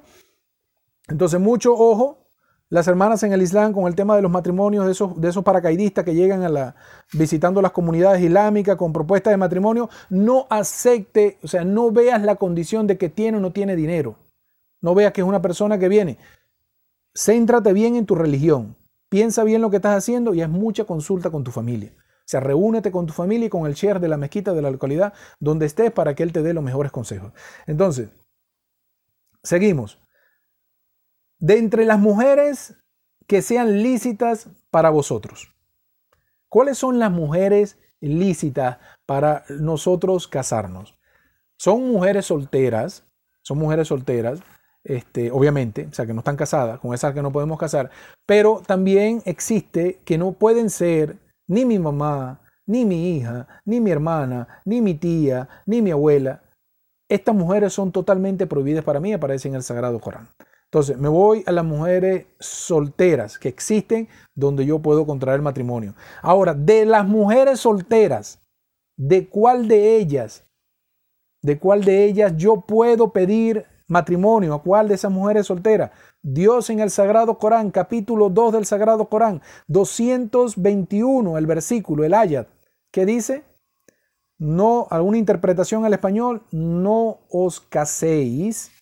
Entonces, 1.08 1.40
mucho 1.40 1.74
ojo, 1.74 2.28
las 2.70 2.86
hermanas 2.86 3.22
en 3.22 3.32
el 3.32 3.40
Islam 3.40 3.72
con 3.72 3.86
el 3.86 3.94
tema 3.94 4.14
de 4.14 4.22
los 4.22 4.30
matrimonios 4.30 4.84
de 4.84 4.92
esos, 4.92 5.18
de 5.18 5.28
esos 5.28 5.42
paracaidistas 5.42 6.04
que 6.04 6.14
llegan 6.14 6.42
a 6.42 6.48
la, 6.48 6.76
visitando 7.12 7.62
las 7.62 7.72
comunidades 7.72 8.22
islámicas 8.22 8.76
con 8.76 8.92
propuestas 8.92 9.30
de 9.30 9.38
matrimonio, 9.38 9.88
no 10.10 10.46
acepte, 10.50 11.38
o 11.42 11.48
sea, 11.48 11.64
no 11.64 11.90
veas 11.90 12.22
la 12.22 12.36
condición 12.36 12.86
de 12.86 12.98
que 12.98 13.08
tiene 13.08 13.38
o 13.38 13.40
no 13.40 13.52
tiene 13.52 13.74
dinero. 13.74 14.16
No 14.80 14.94
veas 14.94 15.12
que 15.12 15.22
es 15.22 15.26
una 15.26 15.42
persona 15.42 15.78
que 15.78 15.88
viene. 15.88 16.18
Céntrate 17.14 17.72
bien 17.72 17.96
en 17.96 18.06
tu 18.06 18.14
religión. 18.14 18.76
Piensa 19.08 19.44
bien 19.44 19.62
lo 19.62 19.70
que 19.70 19.76
estás 19.76 19.96
haciendo 19.96 20.34
y 20.34 20.42
haz 20.42 20.50
mucha 20.50 20.84
consulta 20.84 21.30
con 21.30 21.42
tu 21.42 21.50
familia. 21.50 21.92
Sea, 22.28 22.40
reúnete 22.40 22.92
con 22.92 23.06
tu 23.06 23.14
familia 23.14 23.46
y 23.46 23.48
con 23.48 23.66
el 23.66 23.72
share 23.72 24.00
de 24.00 24.08
la 24.08 24.18
mezquita 24.18 24.52
de 24.52 24.60
la 24.60 24.70
localidad 24.70 25.14
donde 25.40 25.64
estés 25.64 25.90
para 25.90 26.14
que 26.14 26.22
él 26.22 26.30
te 26.30 26.42
dé 26.42 26.52
los 26.52 26.62
mejores 26.62 26.92
consejos. 26.92 27.32
Entonces, 27.66 28.10
seguimos. 29.42 29.98
De 31.38 31.56
entre 31.56 31.86
las 31.86 31.98
mujeres 31.98 32.74
que 33.26 33.40
sean 33.40 33.82
lícitas 33.82 34.50
para 34.70 34.90
vosotros. 34.90 35.54
¿Cuáles 36.50 36.76
son 36.76 36.98
las 36.98 37.10
mujeres 37.10 37.78
lícitas 37.98 38.76
para 39.06 39.44
nosotros 39.48 40.28
casarnos? 40.28 40.98
Son 41.56 41.88
mujeres 41.88 42.26
solteras, 42.26 43.06
son 43.40 43.56
mujeres 43.56 43.88
solteras, 43.88 44.40
este, 44.84 45.30
obviamente, 45.30 45.86
o 45.90 45.94
sea, 45.94 46.04
que 46.04 46.12
no 46.12 46.20
están 46.20 46.36
casadas, 46.36 46.78
con 46.78 46.92
esas 46.92 47.14
que 47.14 47.22
no 47.22 47.32
podemos 47.32 47.58
casar, 47.58 47.90
pero 48.26 48.62
también 48.66 49.22
existe 49.24 50.02
que 50.04 50.18
no 50.18 50.32
pueden 50.32 50.68
ser 50.68 51.26
ni 51.48 51.64
mi 51.64 51.78
mamá, 51.78 52.40
ni 52.66 52.84
mi 52.84 53.16
hija, 53.16 53.48
ni 53.64 53.80
mi 53.80 53.90
hermana, 53.90 54.46
ni 54.64 54.80
mi 54.80 54.94
tía, 54.94 55.48
ni 55.66 55.82
mi 55.82 55.90
abuela. 55.90 56.42
Estas 57.08 57.34
mujeres 57.34 57.72
son 57.72 57.90
totalmente 57.90 58.46
prohibidas 58.46 58.84
para 58.84 59.00
mí, 59.00 59.12
aparecen 59.12 59.52
en 59.52 59.56
el 59.56 59.62
Sagrado 59.62 59.98
Corán. 59.98 60.28
Entonces, 60.70 60.98
me 60.98 61.08
voy 61.08 61.42
a 61.46 61.52
las 61.52 61.64
mujeres 61.64 62.26
solteras 62.38 63.38
que 63.38 63.48
existen 63.48 64.06
donde 64.34 64.66
yo 64.66 64.80
puedo 64.80 65.06
contraer 65.06 65.40
matrimonio. 65.40 65.94
Ahora, 66.20 66.52
de 66.52 66.84
las 66.84 67.06
mujeres 67.06 67.60
solteras, 67.60 68.38
¿de 68.98 69.28
cuál 69.28 69.66
de 69.66 69.96
ellas? 69.96 70.44
¿De 71.42 71.58
cuál 71.58 71.84
de 71.84 72.04
ellas 72.04 72.34
yo 72.36 72.60
puedo 72.60 73.14
pedir 73.14 73.64
matrimonio? 73.86 74.52
¿A 74.52 74.62
cuál 74.62 74.88
de 74.88 74.94
esas 74.96 75.10
mujeres 75.10 75.46
solteras? 75.46 75.90
Dios 76.22 76.68
en 76.70 76.80
el 76.80 76.90
Sagrado 76.90 77.38
Corán, 77.38 77.70
capítulo 77.70 78.28
2 78.28 78.52
del 78.52 78.66
Sagrado 78.66 79.08
Corán, 79.08 79.40
221, 79.68 81.38
el 81.38 81.46
versículo, 81.46 82.04
el 82.04 82.14
ayat, 82.14 82.48
que 82.90 83.06
dice, 83.06 83.44
no, 84.38 84.86
alguna 84.90 85.18
interpretación 85.18 85.84
al 85.84 85.94
español, 85.94 86.42
no 86.50 87.20
os 87.30 87.60
caséis 87.60 88.72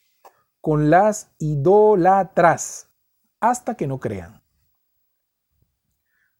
con 0.60 0.90
las 0.90 1.30
idólatras 1.38 2.88
hasta 3.40 3.74
que 3.74 3.86
no 3.86 4.00
crean. 4.00 4.42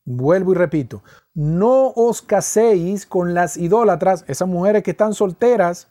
Vuelvo 0.04 0.52
y 0.52 0.54
repito, 0.54 1.02
no 1.34 1.88
os 1.88 2.22
caséis 2.22 3.06
con 3.06 3.34
las 3.34 3.56
idólatras, 3.56 4.24
esas 4.28 4.48
mujeres 4.48 4.82
que 4.82 4.92
están 4.92 5.14
solteras 5.14 5.88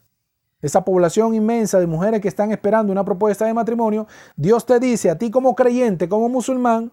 esa 0.62 0.84
población 0.84 1.36
inmensa 1.36 1.80
de 1.80 1.88
mujeres 1.88 2.22
que 2.22 2.28
están 2.28 2.52
esperando 2.52 2.92
una 2.92 3.06
propuesta 3.06 3.46
de 3.46 3.54
matrimonio, 3.54 4.08
Dios 4.36 4.66
te 4.66 4.80
dice 4.80 5.10
a 5.10 5.18
ti 5.18 5.32
como 5.32 5.56
creyente, 5.56 6.10
como 6.10 6.30
musulmán, 6.30 6.92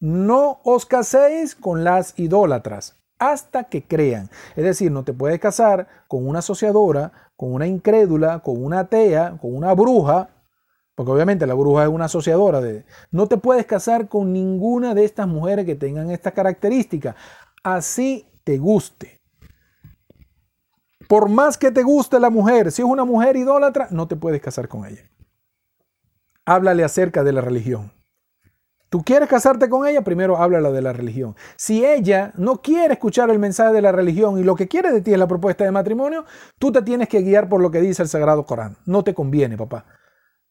no 0.00 0.60
os 0.64 0.86
caséis 0.86 1.54
con 1.54 1.84
las 1.84 2.18
idólatras 2.18 2.96
hasta 3.18 3.64
que 3.64 3.86
crean. 3.86 4.28
Es 4.56 4.64
decir, 4.64 4.90
no 4.90 5.04
te 5.04 5.12
puedes 5.12 5.38
casar 5.38 5.88
con 6.08 6.26
una 6.26 6.40
asociadora, 6.40 7.12
con 7.36 7.52
una 7.52 7.66
incrédula, 7.66 8.40
con 8.40 8.62
una 8.62 8.80
atea, 8.80 9.38
con 9.40 9.54
una 9.54 9.72
bruja, 9.74 10.30
porque 10.94 11.10
obviamente 11.10 11.46
la 11.46 11.54
bruja 11.54 11.84
es 11.84 11.88
una 11.88 12.04
asociadora 12.04 12.60
de... 12.60 12.84
No 13.10 13.26
te 13.26 13.36
puedes 13.36 13.66
casar 13.66 14.08
con 14.08 14.32
ninguna 14.32 14.94
de 14.94 15.04
estas 15.04 15.26
mujeres 15.26 15.64
que 15.64 15.74
tengan 15.74 16.10
estas 16.10 16.32
características. 16.32 17.16
Así 17.62 18.28
te 18.44 18.58
guste. 18.58 19.20
Por 21.08 21.28
más 21.28 21.58
que 21.58 21.70
te 21.70 21.82
guste 21.82 22.18
la 22.20 22.30
mujer, 22.30 22.72
si 22.72 22.82
es 22.82 22.88
una 22.88 23.04
mujer 23.04 23.36
idólatra, 23.36 23.88
no 23.90 24.08
te 24.08 24.16
puedes 24.16 24.40
casar 24.40 24.68
con 24.68 24.86
ella. 24.86 25.02
Háblale 26.44 26.84
acerca 26.84 27.24
de 27.24 27.32
la 27.32 27.40
religión. 27.40 27.92
Tú 28.94 29.02
quieres 29.02 29.28
casarte 29.28 29.68
con 29.68 29.88
ella, 29.88 30.02
primero 30.02 30.36
háblala 30.36 30.70
de 30.70 30.80
la 30.80 30.92
religión. 30.92 31.34
Si 31.56 31.84
ella 31.84 32.32
no 32.36 32.62
quiere 32.62 32.94
escuchar 32.94 33.28
el 33.28 33.40
mensaje 33.40 33.72
de 33.72 33.82
la 33.82 33.90
religión 33.90 34.38
y 34.38 34.44
lo 34.44 34.54
que 34.54 34.68
quiere 34.68 34.92
de 34.92 35.00
ti 35.00 35.12
es 35.12 35.18
la 35.18 35.26
propuesta 35.26 35.64
de 35.64 35.72
matrimonio, 35.72 36.24
tú 36.60 36.70
te 36.70 36.80
tienes 36.82 37.08
que 37.08 37.22
guiar 37.22 37.48
por 37.48 37.60
lo 37.60 37.72
que 37.72 37.80
dice 37.80 38.02
el 38.02 38.08
Sagrado 38.08 38.46
Corán. 38.46 38.76
No 38.86 39.02
te 39.02 39.12
conviene, 39.12 39.56
papá. 39.56 39.84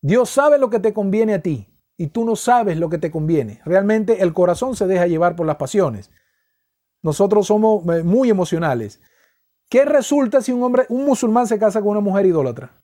Dios 0.02 0.30
sabe 0.30 0.58
lo 0.58 0.70
que 0.70 0.80
te 0.80 0.94
conviene 0.94 1.36
a 1.36 1.42
ti 1.42 1.74
y 1.96 2.08
tú 2.08 2.26
no 2.26 2.36
sabes 2.36 2.78
lo 2.78 2.90
que 2.90 2.98
te 2.98 3.12
conviene. 3.12 3.62
Realmente 3.64 4.22
el 4.22 4.34
corazón 4.34 4.76
se 4.76 4.88
deja 4.88 5.08
llevar 5.08 5.38
por 5.38 5.48
las 5.48 5.56
pasiones. 5.56 6.12
Nosotros 7.02 7.48
somos 7.48 7.88
eh, 7.96 8.04
muy 8.04 8.30
emocionales 8.30 9.00
¿Qué 9.74 9.86
resulta 9.86 10.40
si 10.40 10.52
un 10.52 10.62
hombre, 10.62 10.86
un 10.90 11.04
musulmán 11.04 11.48
se 11.48 11.58
casa 11.58 11.82
con 11.82 11.90
una 11.90 12.00
mujer 12.00 12.28
idólatra? 12.28 12.80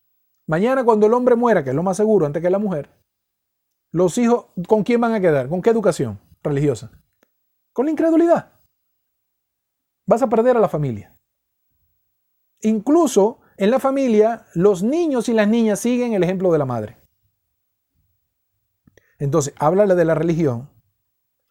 Mañana 0.47 0.83
cuando 0.83 1.05
el 1.05 1.13
hombre 1.13 1.35
muera, 1.35 1.63
que 1.63 1.69
es 1.69 1.75
lo 1.75 1.83
más 1.83 1.97
seguro 1.97 2.25
antes 2.25 2.41
que 2.41 2.49
la 2.49 2.57
mujer, 2.57 2.89
los 3.91 4.17
hijos, 4.17 4.47
¿con 4.67 4.81
quién 4.81 4.99
van 4.99 5.13
a 5.13 5.19
quedar? 5.19 5.49
¿Con 5.49 5.61
qué 5.61 5.69
educación 5.69 6.19
religiosa? 6.41 6.89
Con 7.73 7.85
la 7.85 7.91
incredulidad. 7.91 8.53
Vas 10.07 10.23
a 10.23 10.29
perder 10.29 10.57
a 10.57 10.59
la 10.59 10.67
familia. 10.67 11.15
Incluso 12.61 13.39
en 13.57 13.69
la 13.69 13.77
familia, 13.77 14.47
los 14.55 14.81
niños 14.81 15.29
y 15.29 15.33
las 15.33 15.47
niñas 15.47 15.79
siguen 15.79 16.13
el 16.13 16.23
ejemplo 16.23 16.51
de 16.51 16.57
la 16.57 16.65
madre. 16.65 16.97
Entonces, 19.19 19.53
háblale 19.59 19.93
de 19.93 20.05
la 20.05 20.15
religión, 20.15 20.71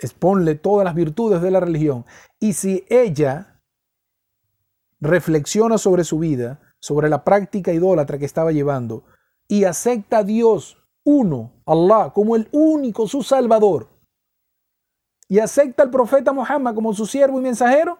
exponle 0.01 0.57
todas 0.57 0.85
las 0.85 0.97
virtudes 0.97 1.41
de 1.41 1.53
la 1.53 1.61
religión. 1.61 2.05
Y 2.41 2.55
si 2.55 2.85
ella 2.89 3.58
reflexiona 5.01 5.79
sobre 5.79 6.05
su 6.05 6.19
vida, 6.19 6.61
sobre 6.81 7.09
la 7.09 7.25
práctica 7.25 7.73
idólatra 7.73 8.19
que 8.19 8.25
estaba 8.25 8.53
llevando 8.53 9.05
y 9.47 9.65
acepta 9.65 10.19
a 10.19 10.25
Dios 10.25 10.79
uno, 11.05 11.63
Allah, 11.65 12.13
como 12.15 12.37
el 12.37 12.49
único, 12.53 13.09
su 13.09 13.23
Salvador, 13.23 13.89
y 15.29 15.39
acepta 15.39 15.83
al 15.83 15.91
profeta 15.91 16.33
Muhammad 16.33 16.75
como 16.75 16.93
su 16.93 17.07
siervo 17.07 17.39
y 17.39 17.43
mensajero, 17.43 17.99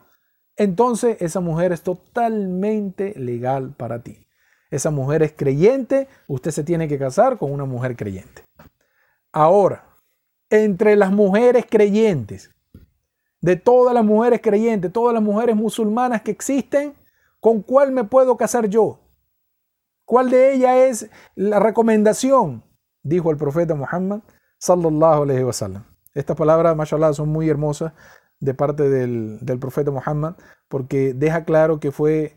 entonces 0.57 1.17
esa 1.21 1.41
mujer 1.41 1.73
es 1.73 1.83
totalmente 1.83 3.15
legal 3.17 3.75
para 3.77 4.03
ti. 4.03 4.27
Esa 4.71 4.91
mujer 4.91 5.23
es 5.23 5.33
creyente, 5.33 6.09
usted 6.27 6.51
se 6.51 6.65
tiene 6.65 6.89
que 6.89 6.99
casar 6.99 7.39
con 7.39 7.53
una 7.53 7.65
mujer 7.65 7.97
creyente. 7.97 8.43
Ahora, 9.33 9.87
entre 10.51 10.97
las 10.97 11.13
mujeres 11.13 11.65
creyentes 11.69 12.51
de 13.41 13.57
todas 13.57 13.95
las 13.95 14.05
mujeres 14.05 14.41
creyentes, 14.43 14.93
todas 14.93 15.15
las 15.15 15.23
mujeres 15.23 15.57
musulmanas 15.57 16.23
que 16.23 16.31
existen, 16.31 16.95
¿con 17.41 17.63
cuál 17.63 17.93
me 17.93 18.05
puedo 18.05 18.37
casar 18.37 18.69
yo? 18.69 19.01
¿Cuál 20.05 20.31
de 20.31 20.55
ellas 20.55 20.77
es 20.77 21.11
la 21.35 21.61
recomendación? 21.61 22.65
Dijo 23.03 23.31
el 23.31 23.37
profeta 23.37 23.75
Muhammad 23.75 24.21
sallallahu 24.59 25.23
alaihi 25.23 25.45
wasallam. 25.45 25.85
Estas 26.15 26.37
palabras, 26.37 26.75
mashallah, 26.75 27.13
son 27.13 27.29
muy 27.29 27.49
hermosas 27.49 27.93
de 28.41 28.55
parte 28.55 28.89
del, 28.89 29.41
profeta 29.61 29.91
Muhammad 29.91 30.35
porque 30.69 31.15
deja 31.15 31.45
claro 31.45 31.81
que 31.81 31.93
fue 31.93 32.37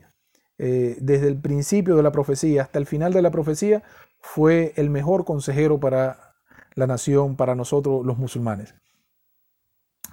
eh, 0.58 0.98
desde 1.00 1.28
el 1.28 1.40
principio 1.40 1.96
de 1.96 2.04
la 2.04 2.12
profecía 2.12 2.64
hasta 2.64 2.80
el 2.80 2.86
final 2.86 3.14
de 3.14 3.22
la 3.22 3.32
profecía 3.32 3.84
fue 4.20 4.74
el 4.76 4.90
mejor 4.90 5.26
consejero 5.26 5.80
para 5.80 6.36
la 6.76 6.88
nación, 6.88 7.36
para 7.36 7.56
nosotros 7.56 8.06
los 8.06 8.18
musulmanes. 8.18 8.76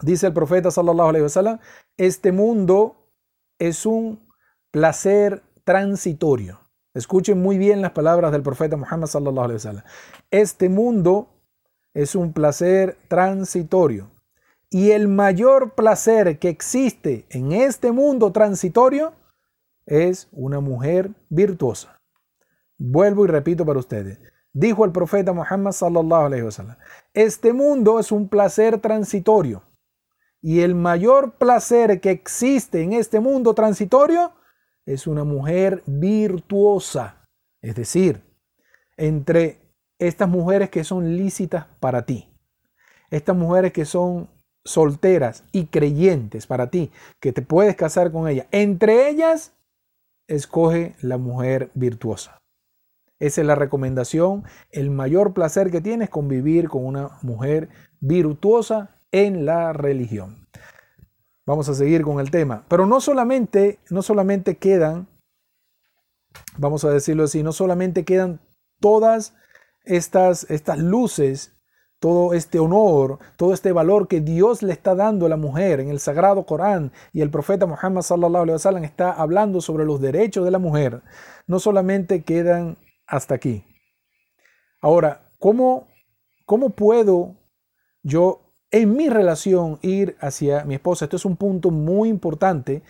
Dice 0.02 0.28
el 0.28 0.32
profeta 0.32 0.70
sallallahu 0.70 1.08
alaihi 1.08 1.24
wasallam, 1.24 1.58
este 1.96 2.32
mundo 2.32 2.96
es 3.58 3.84
un 3.84 4.20
placer 4.70 5.42
transitorio. 5.64 6.60
Escuchen 6.94 7.40
muy 7.40 7.58
bien 7.58 7.82
las 7.82 7.92
palabras 7.92 8.32
del 8.32 8.42
profeta 8.42 8.76
Muhammad 8.76 9.08
sallallahu 9.08 9.44
alaihi 9.44 9.56
wasallam. 9.56 9.84
Este 10.30 10.68
mundo 10.68 11.28
es 11.94 12.14
un 12.14 12.32
placer 12.32 12.96
transitorio 13.08 14.10
y 14.70 14.90
el 14.92 15.08
mayor 15.08 15.74
placer 15.74 16.38
que 16.38 16.48
existe 16.48 17.26
en 17.30 17.52
este 17.52 17.90
mundo 17.92 18.32
transitorio 18.32 19.14
es 19.86 20.28
una 20.32 20.60
mujer 20.60 21.10
virtuosa. 21.28 22.00
Vuelvo 22.78 23.24
y 23.24 23.28
repito 23.28 23.66
para 23.66 23.78
ustedes. 23.78 24.20
Dijo 24.52 24.84
el 24.84 24.92
profeta 24.92 25.32
Muhammad 25.32 25.72
sallallahu 25.72 26.26
alaihi 26.26 26.42
wasallam, 26.42 26.76
este 27.14 27.52
mundo 27.52 27.98
es 27.98 28.12
un 28.12 28.28
placer 28.28 28.78
transitorio 28.80 29.62
y 30.40 30.60
el 30.60 30.74
mayor 30.74 31.36
placer 31.36 32.00
que 32.00 32.10
existe 32.10 32.82
en 32.82 32.92
este 32.92 33.20
mundo 33.20 33.54
transitorio 33.54 34.32
es 34.86 35.06
una 35.06 35.24
mujer 35.24 35.82
virtuosa, 35.86 37.26
es 37.60 37.74
decir, 37.74 38.22
entre 38.96 39.60
estas 39.98 40.28
mujeres 40.28 40.70
que 40.70 40.84
son 40.84 41.16
lícitas 41.16 41.66
para 41.80 42.06
ti, 42.06 42.28
estas 43.10 43.36
mujeres 43.36 43.72
que 43.72 43.84
son 43.84 44.30
solteras 44.64 45.44
y 45.52 45.66
creyentes 45.66 46.46
para 46.46 46.70
ti, 46.70 46.92
que 47.20 47.32
te 47.32 47.42
puedes 47.42 47.74
casar 47.76 48.12
con 48.12 48.28
ellas, 48.28 48.46
entre 48.50 49.08
ellas, 49.08 49.52
escoge 50.28 50.94
la 51.00 51.18
mujer 51.18 51.70
virtuosa. 51.74 52.38
Esa 53.18 53.40
es 53.40 53.46
la 53.46 53.56
recomendación. 53.56 54.44
El 54.70 54.90
mayor 54.90 55.32
placer 55.32 55.70
que 55.70 55.80
tienes 55.80 56.06
es 56.06 56.10
convivir 56.10 56.68
con 56.68 56.84
una 56.84 57.18
mujer 57.22 57.68
virtuosa 58.00 58.97
en 59.12 59.46
la 59.46 59.72
religión. 59.72 60.48
Vamos 61.46 61.68
a 61.68 61.74
seguir 61.74 62.02
con 62.02 62.20
el 62.20 62.30
tema. 62.30 62.64
Pero 62.68 62.86
no 62.86 63.00
solamente, 63.00 63.78
no 63.90 64.02
solamente 64.02 64.56
quedan, 64.58 65.08
vamos 66.58 66.84
a 66.84 66.90
decirlo 66.90 67.24
así, 67.24 67.42
no 67.42 67.52
solamente 67.52 68.04
quedan 68.04 68.40
todas 68.80 69.34
estas, 69.84 70.50
estas 70.50 70.78
luces, 70.78 71.56
todo 72.00 72.34
este 72.34 72.58
honor, 72.58 73.18
todo 73.36 73.52
este 73.52 73.72
valor 73.72 74.08
que 74.08 74.20
Dios 74.20 74.62
le 74.62 74.72
está 74.72 74.94
dando 74.94 75.26
a 75.26 75.28
la 75.28 75.36
mujer 75.36 75.80
en 75.80 75.88
el 75.88 75.98
sagrado 75.98 76.46
Corán 76.46 76.92
y 77.12 77.22
el 77.22 77.30
profeta 77.30 77.66
Muhammad 77.66 78.02
sallallahu 78.02 78.42
alaihi 78.42 78.52
wasallam 78.52 78.84
está 78.84 79.12
hablando 79.12 79.60
sobre 79.60 79.84
los 79.84 80.00
derechos 80.00 80.44
de 80.44 80.50
la 80.50 80.58
mujer, 80.58 81.02
no 81.46 81.58
solamente 81.58 82.22
quedan 82.22 82.78
hasta 83.06 83.34
aquí. 83.34 83.64
Ahora, 84.80 85.32
¿cómo, 85.38 85.88
cómo 86.44 86.70
puedo 86.70 87.34
yo 88.02 88.47
en 88.70 88.94
mi 88.94 89.08
relación 89.08 89.78
ir 89.82 90.16
hacia 90.20 90.64
mi 90.64 90.74
esposa? 90.74 91.04
Esto 91.04 91.16
es 91.16 91.24
un 91.24 91.36
punto 91.36 91.70
muy 91.70 92.08
importante. 92.08 92.82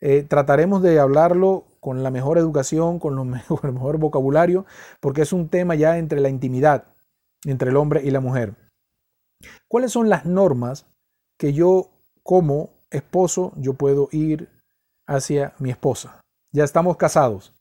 Eh, 0.00 0.22
trataremos 0.22 0.82
de 0.82 1.00
hablarlo 1.00 1.66
con 1.80 2.02
la 2.02 2.10
mejor 2.10 2.38
educación, 2.38 2.98
con, 2.98 3.16
con 3.48 3.58
el 3.62 3.72
mejor 3.72 3.98
vocabulario, 3.98 4.66
porque 5.00 5.22
es 5.22 5.32
un 5.32 5.48
tema 5.48 5.74
ya 5.74 5.98
entre 5.98 6.20
la 6.20 6.28
intimidad, 6.28 6.84
entre 7.44 7.70
el 7.70 7.76
hombre 7.76 8.02
y 8.04 8.10
la 8.10 8.20
mujer. 8.20 8.54
¿Cuáles 9.68 9.92
son 9.92 10.08
las 10.08 10.24
normas 10.24 10.86
que 11.38 11.52
yo 11.52 11.90
como 12.22 12.70
esposo 12.90 13.52
yo 13.56 13.74
puedo 13.74 14.08
ir 14.12 14.48
hacia 15.06 15.54
mi 15.58 15.70
esposa? 15.70 16.20
Ya 16.52 16.64
estamos 16.64 16.96
casados. 16.96 17.54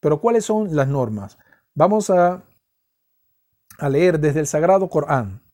Pero 0.00 0.20
¿cuáles 0.20 0.44
son 0.44 0.76
las 0.76 0.86
normas? 0.86 1.38
Vamos 1.74 2.10
a, 2.10 2.44
a 3.78 3.88
leer 3.88 4.20
desde 4.20 4.40
el 4.40 4.46
Sagrado 4.46 4.88
Corán 4.88 5.47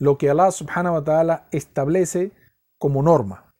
lo 0.00 0.16
que 0.16 0.30
Allah 0.30 0.50
subhanahu 0.50 0.94
wa 0.94 1.04
ta'ala 1.04 1.48
establece 1.52 2.32
como 2.78 3.02
norma. 3.02 3.54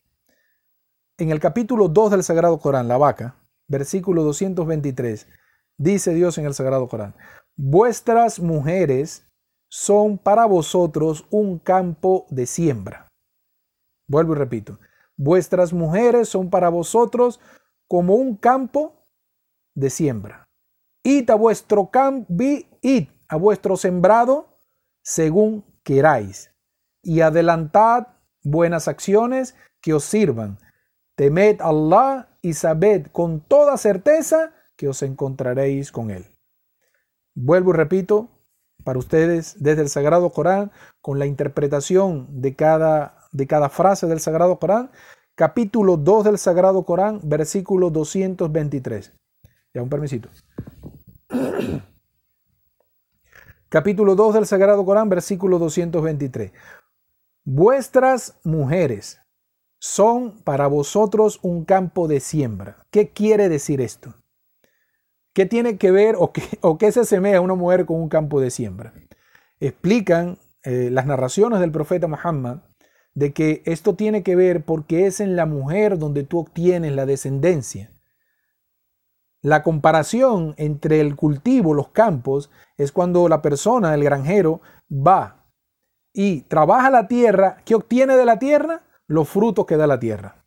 En 1.18 1.30
el 1.30 1.38
capítulo 1.38 1.88
2 1.88 2.12
del 2.12 2.24
Sagrado 2.24 2.58
Corán, 2.58 2.88
la 2.88 2.96
vaca, 2.96 3.36
versículo 3.68 4.24
223, 4.24 5.28
dice 5.76 6.14
Dios 6.14 6.38
en 6.38 6.46
el 6.46 6.54
Sagrado 6.54 6.88
Corán, 6.88 7.14
vuestras 7.56 8.40
mujeres 8.40 9.26
son 9.68 10.16
para 10.16 10.46
vosotros 10.46 11.26
un 11.30 11.58
campo 11.58 12.26
de 12.30 12.46
siembra. 12.46 13.08
Vuelvo 14.08 14.32
y 14.32 14.36
repito, 14.36 14.78
vuestras 15.18 15.74
mujeres 15.74 16.30
son 16.30 16.48
para 16.48 16.70
vosotros 16.70 17.38
como 17.86 18.14
un 18.14 18.34
campo 18.34 19.04
de 19.74 19.90
siembra. 19.90 20.48
Id 21.02 21.28
a 21.28 21.34
vuestro 21.34 21.90
campo, 21.90 22.32
id 22.80 23.08
a 23.28 23.36
vuestro 23.36 23.76
sembrado 23.76 24.56
según 25.02 25.69
queráis, 25.84 26.52
y 27.02 27.20
adelantad 27.20 28.08
buenas 28.42 28.88
acciones 28.88 29.54
que 29.80 29.94
os 29.94 30.04
sirvan. 30.04 30.58
Temed 31.16 31.60
Allah 31.60 32.28
y 32.42 32.54
sabed 32.54 33.06
con 33.12 33.40
toda 33.40 33.76
certeza 33.76 34.52
que 34.76 34.88
os 34.88 35.02
encontraréis 35.02 35.92
con 35.92 36.10
Él. 36.10 36.26
Vuelvo 37.34 37.70
y 37.70 37.74
repito 37.74 38.28
para 38.84 38.98
ustedes 38.98 39.62
desde 39.62 39.82
el 39.82 39.88
Sagrado 39.88 40.30
Corán, 40.30 40.70
con 41.00 41.18
la 41.18 41.26
interpretación 41.26 42.40
de 42.40 42.54
cada, 42.54 43.18
de 43.32 43.46
cada 43.46 43.68
frase 43.68 44.06
del 44.06 44.20
Sagrado 44.20 44.58
Corán, 44.58 44.90
capítulo 45.34 45.96
2 45.96 46.24
del 46.24 46.38
Sagrado 46.38 46.84
Corán, 46.84 47.20
versículo 47.22 47.90
223. 47.90 49.12
Ya 49.74 49.82
un 49.82 49.88
permisito. 49.88 50.28
Capítulo 53.70 54.16
2 54.16 54.34
del 54.34 54.46
Sagrado 54.46 54.84
Corán, 54.84 55.08
versículo 55.08 55.60
223. 55.60 56.50
Vuestras 57.44 58.36
mujeres 58.42 59.20
son 59.78 60.42
para 60.42 60.66
vosotros 60.66 61.38
un 61.42 61.64
campo 61.64 62.08
de 62.08 62.18
siembra. 62.18 62.84
¿Qué 62.90 63.10
quiere 63.10 63.48
decir 63.48 63.80
esto? 63.80 64.16
¿Qué 65.32 65.46
tiene 65.46 65.78
que 65.78 65.92
ver 65.92 66.16
o 66.18 66.32
qué, 66.32 66.42
o 66.62 66.78
qué 66.78 66.90
se 66.90 66.98
asemeja 66.98 67.40
una 67.40 67.54
mujer 67.54 67.86
con 67.86 68.00
un 68.00 68.08
campo 68.08 68.40
de 68.40 68.50
siembra? 68.50 68.92
Explican 69.60 70.40
eh, 70.64 70.88
las 70.90 71.06
narraciones 71.06 71.60
del 71.60 71.70
profeta 71.70 72.08
Muhammad 72.08 72.64
de 73.14 73.32
que 73.32 73.62
esto 73.66 73.94
tiene 73.94 74.24
que 74.24 74.34
ver 74.34 74.64
porque 74.64 75.06
es 75.06 75.20
en 75.20 75.36
la 75.36 75.46
mujer 75.46 75.96
donde 75.96 76.24
tú 76.24 76.40
obtienes 76.40 76.90
la 76.96 77.06
descendencia. 77.06 77.92
La 79.42 79.62
comparación 79.62 80.54
entre 80.58 81.00
el 81.00 81.16
cultivo, 81.16 81.74
los 81.74 81.88
campos, 81.88 82.50
es 82.76 82.92
cuando 82.92 83.28
la 83.28 83.40
persona, 83.40 83.94
el 83.94 84.04
granjero, 84.04 84.60
va 84.90 85.46
y 86.12 86.42
trabaja 86.42 86.90
la 86.90 87.08
tierra. 87.08 87.58
¿Qué 87.64 87.74
obtiene 87.74 88.16
de 88.16 88.24
la 88.24 88.38
tierra? 88.38 88.82
Los 89.06 89.28
frutos 89.28 89.66
que 89.66 89.76
da 89.76 89.86
la 89.86 89.98
tierra. 89.98 90.44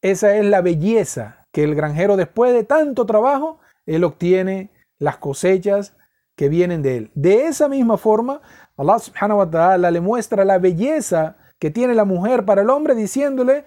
Esa 0.00 0.36
es 0.36 0.44
la 0.46 0.62
belleza 0.62 1.46
que 1.52 1.64
el 1.64 1.74
granjero 1.74 2.16
después 2.16 2.52
de 2.54 2.64
tanto 2.64 3.04
trabajo, 3.06 3.60
él 3.86 4.04
obtiene 4.04 4.70
las 4.98 5.18
cosechas 5.18 5.96
que 6.36 6.48
vienen 6.48 6.80
de 6.82 6.96
él. 6.96 7.10
De 7.14 7.46
esa 7.46 7.68
misma 7.68 7.98
forma, 7.98 8.40
Allah 8.76 8.98
subhanahu 8.98 9.38
wa 9.38 9.50
ta'ala 9.50 9.90
le 9.90 10.00
muestra 10.00 10.44
la 10.44 10.58
belleza 10.58 11.36
que 11.58 11.70
tiene 11.70 11.94
la 11.94 12.06
mujer 12.06 12.46
para 12.46 12.62
el 12.62 12.70
hombre 12.70 12.94
diciéndole, 12.94 13.64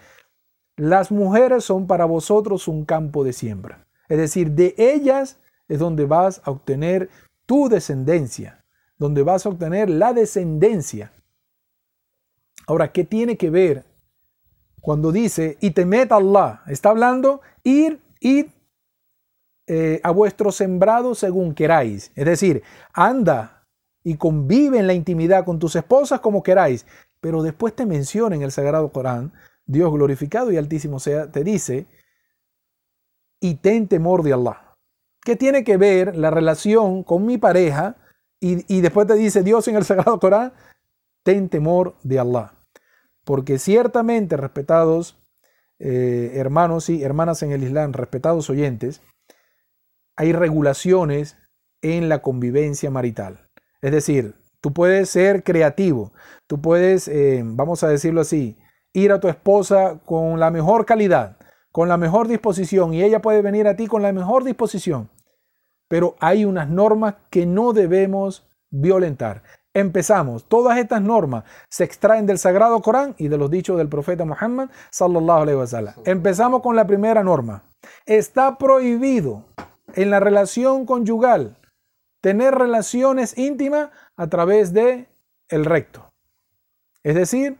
las 0.75 1.12
mujeres 1.12 1.63
son 1.63 1.88
para 1.88 2.05
vosotros 2.05 2.67
un 2.67 2.86
campo 2.86 3.23
de 3.23 3.33
siembra. 3.33 3.86
Es 4.09 4.17
decir, 4.17 4.51
de 4.51 4.75
ellas 4.77 5.39
es 5.67 5.79
donde 5.79 6.05
vas 6.05 6.41
a 6.43 6.51
obtener 6.51 7.09
tu 7.45 7.69
descendencia, 7.69 8.63
donde 8.97 9.23
vas 9.23 9.45
a 9.45 9.49
obtener 9.49 9.89
la 9.89 10.13
descendencia. 10.13 11.12
Ahora, 12.67 12.91
¿qué 12.91 13.03
tiene 13.03 13.38
que 13.38 13.49
ver 13.49 13.86
cuando 14.81 15.12
dice, 15.12 15.57
y 15.62 15.71
temed 15.71 16.12
Allah? 16.12 16.62
Está 16.67 16.89
hablando, 16.89 17.41
ir, 17.63 18.01
ir 18.19 18.51
eh, 19.67 20.01
a 20.03 20.12
vuestro 20.12 20.51
sembrado 20.51 21.15
según 21.15 21.53
queráis. 21.53 22.12
Es 22.15 22.25
decir, 22.25 22.63
anda 22.93 23.65
y 24.03 24.15
convive 24.15 24.79
en 24.79 24.88
la 24.88 24.93
intimidad 24.93 25.45
con 25.45 25.59
tus 25.59 25.75
esposas 25.75 26.19
como 26.19 26.43
queráis. 26.43 26.86
Pero 27.21 27.41
después 27.41 27.73
te 27.73 27.86
menciona 27.86 28.36
en 28.36 28.41
el 28.41 28.51
Sagrado 28.51 28.91
Corán 28.91 29.31
Dios 29.65 29.91
glorificado 29.91 30.52
y 30.52 30.58
altísimo 30.58 30.99
sea, 30.99 31.32
te 31.32 31.43
dice, 31.43 31.88
y 33.39 33.56
ten 33.56 33.88
temor 33.88 34.23
de 34.23 34.34
Allah. 34.34 34.76
¿Qué 35.21 35.36
tiene 35.36 35.63
que 35.63 35.78
ver 35.78 36.15
la 36.15 36.32
relación 36.32 37.04
con 37.04 37.26
mi 37.26 37.38
pareja? 37.38 37.97
Y, 38.39 38.82
después 38.82 39.08
te 39.08 39.15
dice 39.15 39.41
Dios 39.41 39.67
en 39.69 39.78
el 39.78 39.86
Sagrado 39.86 40.19
Corán, 40.19 40.52
ten 41.23 41.47
temor 41.47 41.95
de 42.04 42.19
Allah. 42.19 42.54
Porque 43.23 43.58
ciertamente, 43.58 44.36
respetados 44.36 45.17
eh, 45.80 46.34
hermanos 46.36 46.89
y 46.89 47.04
hermanas 47.04 47.41
en 47.41 47.52
el 47.52 47.63
Islam, 47.63 47.93
respetados 47.93 48.49
oyentes, 48.49 49.02
hay 50.17 50.34
regulaciones 50.34 51.38
en 51.82 52.10
la 52.10 52.21
convivencia 52.21 52.89
marital. 52.89 53.49
Es 53.82 53.91
decir, 53.91 54.36
tú 54.62 54.73
puedes 54.73 55.10
ser 55.10 55.43
creativo, 55.43 56.13
tú 56.47 56.62
puedes, 56.62 57.08
eh, 57.08 57.41
vamos 57.45 57.84
a 57.84 57.89
decirlo 57.89 58.21
así, 58.21 58.58
ir 58.93 59.12
a 59.12 59.19
tu 59.19 59.27
esposa 59.27 59.99
con 60.06 60.39
la 60.39 60.51
mejor 60.51 60.86
calidad, 60.86 61.38
con 61.71 61.89
la 61.89 61.97
mejor 61.97 62.27
disposición, 62.27 62.93
y 62.93 63.03
ella 63.03 63.21
puede 63.21 63.41
venir 63.41 63.67
a 63.67 63.75
ti 63.75 63.88
con 63.88 64.01
la 64.01 64.13
mejor 64.13 64.43
disposición. 64.43 65.10
Pero 65.88 66.15
hay 66.19 66.45
unas 66.45 66.69
normas 66.69 67.15
que 67.29 67.45
no 67.45 67.73
debemos 67.73 68.47
violentar. 68.69 69.43
Empezamos. 69.73 70.47
Todas 70.47 70.77
estas 70.77 71.01
normas 71.01 71.45
se 71.69 71.84
extraen 71.84 72.27
del 72.27 72.38
Sagrado 72.38 72.79
Corán 72.82 73.15
y 73.17 73.27
de 73.27 73.38
los 73.38 73.49
dichos 73.49 73.77
del 73.77 73.89
profeta 73.89 74.23
Muhammad 74.23 74.69
sallallahu 74.91 75.41
alaihi 75.41 75.58
wasallam. 75.58 75.95
Empezamos 76.06 76.62
con 76.62 76.75
la 76.75 76.86
primera 76.86 77.23
norma. 77.23 77.63
Está 78.06 78.58
prohibido 78.58 79.45
en 79.95 80.12
la 80.12 80.19
relación 80.19 80.86
conyugal 80.86 81.58
tener 82.21 82.56
relaciones 82.56 83.38
íntimas 83.38 83.89
a 84.15 84.27
través 84.27 84.73
de 84.73 85.10
el 85.49 85.65
recto. 85.65 86.13
Es 87.03 87.15
decir, 87.15 87.58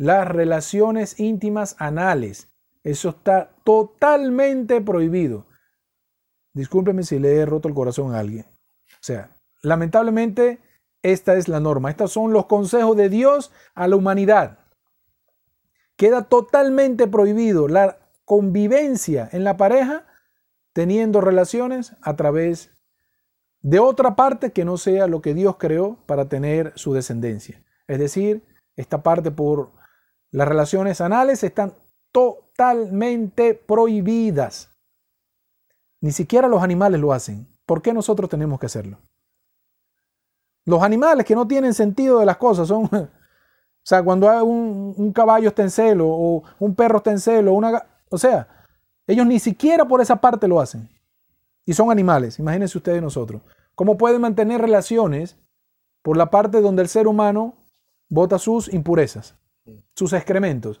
las 0.00 0.26
relaciones 0.26 1.20
íntimas 1.20 1.76
anales. 1.78 2.48
Eso 2.82 3.10
está 3.10 3.54
totalmente 3.64 4.80
prohibido. 4.80 5.46
Discúlpeme 6.54 7.02
si 7.02 7.18
le 7.18 7.36
he 7.36 7.44
roto 7.44 7.68
el 7.68 7.74
corazón 7.74 8.14
a 8.14 8.20
alguien. 8.20 8.46
O 8.48 9.02
sea, 9.02 9.36
lamentablemente 9.62 10.58
esta 11.02 11.34
es 11.34 11.48
la 11.48 11.60
norma. 11.60 11.90
Estos 11.90 12.12
son 12.12 12.32
los 12.32 12.46
consejos 12.46 12.96
de 12.96 13.10
Dios 13.10 13.52
a 13.74 13.88
la 13.88 13.96
humanidad. 13.96 14.60
Queda 15.96 16.22
totalmente 16.22 17.06
prohibido 17.06 17.68
la 17.68 17.98
convivencia 18.24 19.28
en 19.32 19.44
la 19.44 19.58
pareja 19.58 20.06
teniendo 20.72 21.20
relaciones 21.20 21.94
a 22.00 22.16
través 22.16 22.70
de 23.60 23.80
otra 23.80 24.16
parte 24.16 24.52
que 24.52 24.64
no 24.64 24.78
sea 24.78 25.06
lo 25.08 25.20
que 25.20 25.34
Dios 25.34 25.56
creó 25.58 25.98
para 26.06 26.26
tener 26.30 26.72
su 26.76 26.94
descendencia. 26.94 27.62
Es 27.86 27.98
decir, 27.98 28.46
esta 28.76 29.02
parte 29.02 29.30
por 29.30 29.78
las 30.30 30.48
relaciones 30.48 31.00
anales 31.00 31.42
están 31.42 31.74
totalmente 32.12 33.54
prohibidas. 33.54 34.70
Ni 36.00 36.12
siquiera 36.12 36.48
los 36.48 36.62
animales 36.62 37.00
lo 37.00 37.12
hacen. 37.12 37.46
¿Por 37.66 37.82
qué 37.82 37.92
nosotros 37.92 38.30
tenemos 38.30 38.58
que 38.58 38.66
hacerlo? 38.66 38.98
Los 40.64 40.82
animales 40.82 41.26
que 41.26 41.34
no 41.34 41.46
tienen 41.46 41.74
sentido 41.74 42.18
de 42.20 42.26
las 42.26 42.36
cosas 42.36 42.68
son, 42.68 42.84
o 42.92 43.08
sea, 43.82 44.02
cuando 44.02 44.28
hay 44.28 44.42
un, 44.42 45.12
caballo 45.12 45.48
está 45.48 45.62
en 45.62 45.70
celo 45.70 46.08
o 46.08 46.42
un 46.58 46.74
perro 46.74 46.98
está 46.98 47.10
en 47.10 47.20
celo, 47.20 47.52
una, 47.52 47.84
o 48.10 48.18
sea, 48.18 48.48
ellos 49.06 49.26
ni 49.26 49.38
siquiera 49.38 49.86
por 49.86 50.00
esa 50.00 50.16
parte 50.16 50.46
lo 50.46 50.60
hacen. 50.60 50.88
Y 51.64 51.72
son 51.72 51.90
animales, 51.90 52.38
imagínense 52.38 52.78
ustedes 52.78 53.02
nosotros. 53.02 53.42
¿Cómo 53.74 53.96
pueden 53.96 54.20
mantener 54.20 54.60
relaciones 54.60 55.36
por 56.02 56.16
la 56.16 56.30
parte 56.30 56.60
donde 56.60 56.82
el 56.82 56.88
ser 56.88 57.06
humano 57.06 57.54
bota 58.08 58.38
sus 58.38 58.72
impurezas, 58.72 59.36
sus 59.94 60.12
excrementos? 60.12 60.80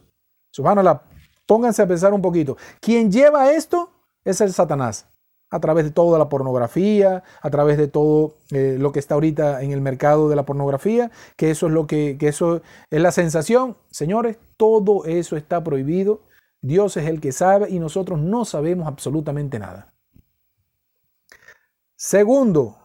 Pónganse 1.46 1.82
a 1.82 1.86
pensar 1.86 2.12
un 2.12 2.22
poquito. 2.22 2.56
Quien 2.80 3.10
lleva 3.10 3.52
esto 3.52 3.90
es 4.24 4.40
el 4.40 4.52
Satanás 4.52 5.06
a 5.50 5.58
través 5.58 5.84
de 5.84 5.90
toda 5.90 6.18
la 6.18 6.28
pornografía, 6.28 7.24
a 7.42 7.50
través 7.50 7.76
de 7.76 7.88
todo 7.88 8.36
eh, 8.52 8.76
lo 8.78 8.92
que 8.92 9.00
está 9.00 9.14
ahorita 9.14 9.62
en 9.62 9.72
el 9.72 9.80
mercado 9.80 10.28
de 10.28 10.36
la 10.36 10.44
pornografía, 10.44 11.10
que 11.36 11.50
eso 11.50 11.66
es 11.66 11.72
lo 11.72 11.88
que, 11.88 12.16
que 12.18 12.28
eso 12.28 12.62
es 12.88 13.00
la 13.02 13.10
sensación. 13.10 13.76
Señores, 13.90 14.38
todo 14.56 15.04
eso 15.06 15.36
está 15.36 15.64
prohibido. 15.64 16.20
Dios 16.62 16.96
es 16.96 17.08
el 17.08 17.20
que 17.20 17.32
sabe 17.32 17.68
y 17.68 17.80
nosotros 17.80 18.20
no 18.20 18.44
sabemos 18.44 18.86
absolutamente 18.86 19.58
nada. 19.58 19.92
Segundo, 21.96 22.78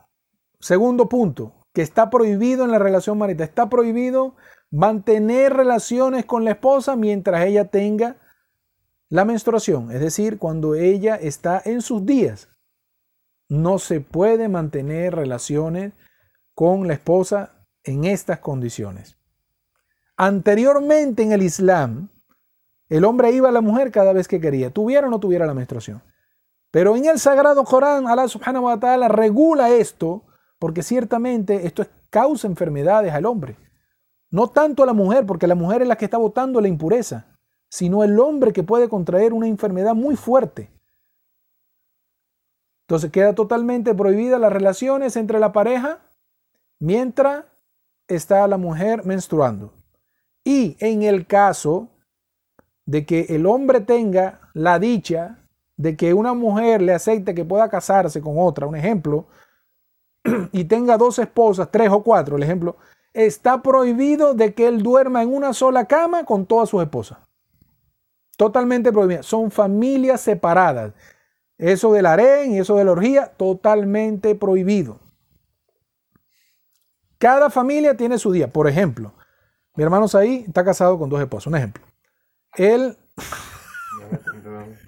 segundo 0.59 1.07
punto, 1.07 1.53
que 1.71 1.81
está 1.81 2.09
prohibido 2.09 2.65
en 2.65 2.71
la 2.71 2.79
relación 2.79 3.17
marital. 3.17 3.47
Está 3.47 3.69
prohibido 3.69 4.35
mantener 4.75 5.53
relaciones 5.53 6.25
con 6.25 6.43
la 6.43 6.51
esposa 6.51 6.97
mientras 6.97 7.45
ella 7.45 7.63
tenga 7.63 8.17
la 9.07 9.23
menstruación, 9.23 9.89
es 9.89 10.01
decir, 10.01 10.37
cuando 10.37 10.75
ella 10.75 11.15
está 11.15 11.61
en 11.63 11.81
sus 11.81 12.05
días. 12.05 12.49
No 13.47 13.79
se 13.79 14.01
puede 14.01 14.49
mantener 14.49 15.15
relaciones 15.15 15.93
con 16.53 16.89
la 16.89 16.95
esposa 16.95 17.65
en 17.85 18.03
estas 18.03 18.39
condiciones. 18.39 19.17
Anteriormente 20.17 21.23
en 21.23 21.31
el 21.31 21.43
Islam, 21.43 22.09
el 22.89 23.05
hombre 23.05 23.31
iba 23.31 23.47
a 23.47 23.53
la 23.53 23.61
mujer 23.61 23.91
cada 23.91 24.11
vez 24.11 24.27
que 24.27 24.41
quería, 24.41 24.71
tuviera 24.71 25.07
o 25.07 25.09
no 25.09 25.21
tuviera 25.21 25.45
la 25.45 25.53
menstruación. 25.53 26.03
Pero 26.71 26.97
en 26.97 27.05
el 27.05 27.19
Sagrado 27.19 27.63
Corán, 27.63 28.09
Allah 28.09 28.27
subhanahu 28.27 28.65
wa 28.65 28.77
ta'ala 28.77 29.07
regula 29.07 29.69
esto 29.69 30.23
porque 30.59 30.83
ciertamente 30.83 31.65
esto 31.65 31.85
causa 32.09 32.47
enfermedades 32.47 33.13
al 33.13 33.25
hombre. 33.25 33.55
No 34.35 34.49
tanto 34.49 34.83
a 34.83 34.85
la 34.85 34.91
mujer, 34.91 35.25
porque 35.25 35.47
la 35.47 35.55
mujer 35.55 35.81
es 35.81 35.87
la 35.87 35.95
que 35.95 36.03
está 36.03 36.17
botando 36.17 36.59
la 36.59 36.67
impureza, 36.67 37.25
sino 37.69 38.03
el 38.03 38.19
hombre 38.19 38.51
que 38.51 38.63
puede 38.63 38.89
contraer 38.89 39.31
una 39.31 39.47
enfermedad 39.47 39.95
muy 39.95 40.17
fuerte. 40.17 40.69
Entonces 42.81 43.11
queda 43.11 43.33
totalmente 43.33 43.95
prohibida 43.95 44.37
las 44.37 44.51
relaciones 44.51 45.15
entre 45.15 45.39
la 45.39 45.53
pareja 45.53 46.01
mientras 46.81 47.45
está 48.09 48.45
la 48.49 48.57
mujer 48.57 49.05
menstruando. 49.05 49.71
Y 50.43 50.75
en 50.81 51.03
el 51.03 51.27
caso 51.27 51.87
de 52.85 53.05
que 53.05 53.27
el 53.29 53.45
hombre 53.45 53.79
tenga 53.79 54.41
la 54.53 54.79
dicha 54.79 55.47
de 55.77 55.95
que 55.95 56.13
una 56.13 56.33
mujer 56.33 56.81
le 56.81 56.93
acepte 56.93 57.33
que 57.33 57.45
pueda 57.45 57.69
casarse 57.69 58.19
con 58.19 58.33
otra, 58.37 58.67
un 58.67 58.75
ejemplo, 58.75 59.27
y 60.51 60.65
tenga 60.65 60.97
dos 60.97 61.19
esposas, 61.19 61.71
tres 61.71 61.89
o 61.89 62.03
cuatro, 62.03 62.35
el 62.35 62.43
ejemplo, 62.43 62.75
está 63.15 63.61
prohibido 63.61 64.33
de 64.33 64.53
que 64.53 64.67
él 64.67 64.83
duerma 64.83 65.23
en 65.23 65.33
una 65.33 65.53
sola 65.53 65.85
cama 65.85 66.25
con 66.25 66.45
todas 66.45 66.69
sus 66.69 66.83
esposas. 66.83 67.17
Totalmente 68.37 68.91
prohibido. 68.91 69.23
Son 69.23 69.49
familias 69.49 70.19
separadas. 70.21 70.93
Eso 71.57 71.93
del 71.93 72.05
harén 72.05 72.51
y 72.51 72.59
eso 72.59 72.75
de 72.75 72.83
la 72.83 72.91
orgía, 72.91 73.31
totalmente 73.37 74.35
prohibido. 74.35 74.99
Cada 77.17 77.49
familia 77.49 77.95
tiene 77.95 78.19
su 78.19 78.33
día. 78.33 78.51
Por 78.51 78.67
ejemplo, 78.67 79.13
mi 79.75 79.83
hermano 79.85 80.09
Saí 80.09 80.43
está 80.45 80.65
casado 80.65 80.99
con 80.99 81.09
dos 81.09 81.21
esposos. 81.21 81.47
Un 81.47 81.55
ejemplo. 81.55 81.83
Él. 82.55 82.97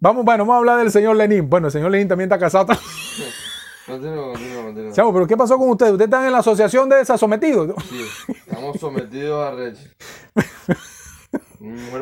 Vamos, 0.00 0.24
bueno, 0.24 0.44
vamos 0.44 0.54
a 0.54 0.58
hablar 0.58 0.78
del 0.78 0.92
señor 0.92 1.16
Lenin. 1.16 1.50
Bueno, 1.50 1.66
el 1.66 1.72
señor 1.72 1.90
Lenin 1.90 2.06
también 2.06 2.28
está 2.28 2.38
casado. 2.38 2.72
Continúa, 3.88 4.32
continúa, 4.32 4.64
continúa. 4.64 5.12
pero 5.12 5.26
¿qué 5.26 5.36
pasó 5.36 5.56
con 5.56 5.70
ustedes? 5.70 5.92
¿Ustedes 5.92 6.08
están 6.08 6.26
en 6.26 6.32
la 6.32 6.38
asociación 6.38 6.88
de 6.88 6.96
desasometidos? 6.96 7.74
Sí, 7.88 8.04
estamos 8.46 8.78
sometidos 8.78 9.46
a 9.46 9.50
Rech. 9.52 9.78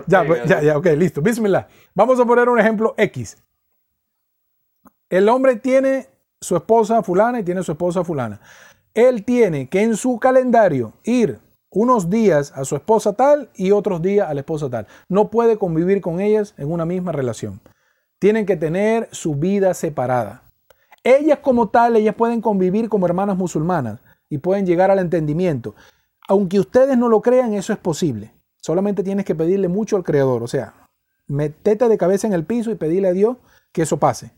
ya, 0.07 0.25
pues, 0.25 0.45
ya, 0.47 0.63
ya, 0.63 0.77
ok, 0.77 0.87
listo. 0.97 1.23
Bismillah. 1.23 1.69
Vamos 1.95 2.19
a 2.19 2.25
poner 2.25 2.49
un 2.49 2.59
ejemplo 2.59 2.95
X. 2.97 3.37
El 5.09 5.29
hombre 5.29 5.57
tiene 5.57 6.09
su 6.41 6.57
esposa 6.57 7.03
fulana 7.05 7.39
y 7.39 7.45
tiene 7.45 7.63
su 7.63 7.73
esposa 7.73 8.03
fulana. 8.03 8.41
Él 8.93 9.25
tiene 9.25 9.69
que 9.69 9.83
en 9.83 9.97
su 9.97 10.19
calendario 10.19 10.95
ir 11.05 11.39
unos 11.71 12.11
días 12.11 12.53
a 12.57 12.65
su 12.65 12.75
esposa 12.75 13.13
tal 13.13 13.51
y 13.55 13.71
otros 13.71 14.03
días 14.03 14.29
a 14.29 14.35
la 14.35 14.41
esposa 14.41 14.69
tal. 14.69 14.87
No 15.09 15.31
puede 15.31 15.57
convivir 15.57 16.01
con 16.01 16.21
ellas 16.21 16.55
en 16.59 16.73
una 16.73 16.85
misma 16.85 17.13
relación. 17.13 17.61
Tienen 18.19 18.47
que 18.47 18.57
tener 18.57 19.09
su 19.13 19.37
vida 19.37 19.75
separada. 19.75 20.46
Ellas 21.07 21.39
como 21.39 21.69
tal, 21.69 21.95
ellas 21.95 22.17
pueden 22.17 22.41
convivir 22.41 22.89
como 22.89 23.07
hermanas 23.07 23.37
musulmanas 23.37 24.01
y 24.29 24.39
pueden 24.39 24.67
llegar 24.67 24.91
al 24.91 24.99
entendimiento. 24.99 25.77
Aunque 26.27 26.59
ustedes 26.59 26.99
no 26.99 27.09
lo 27.09 27.23
crean, 27.23 27.55
eso 27.55 27.73
es 27.73 27.79
posible. 27.79 28.35
Solamente 28.57 29.05
tienes 29.05 29.25
que 29.25 29.37
pedirle 29.37 29.69
mucho 29.69 29.95
al 29.95 30.03
Creador. 30.03 30.43
O 30.43 30.49
sea, 30.49 30.75
metete 31.29 31.89
de 31.89 31.97
cabeza 31.97 32.27
en 32.27 32.33
el 32.33 32.45
piso 32.45 32.73
y 32.73 32.75
pedirle 32.75 33.07
a 33.07 33.13
Dios 33.13 33.37
que 33.71 33.83
eso 33.83 33.99
pase. 33.99 34.33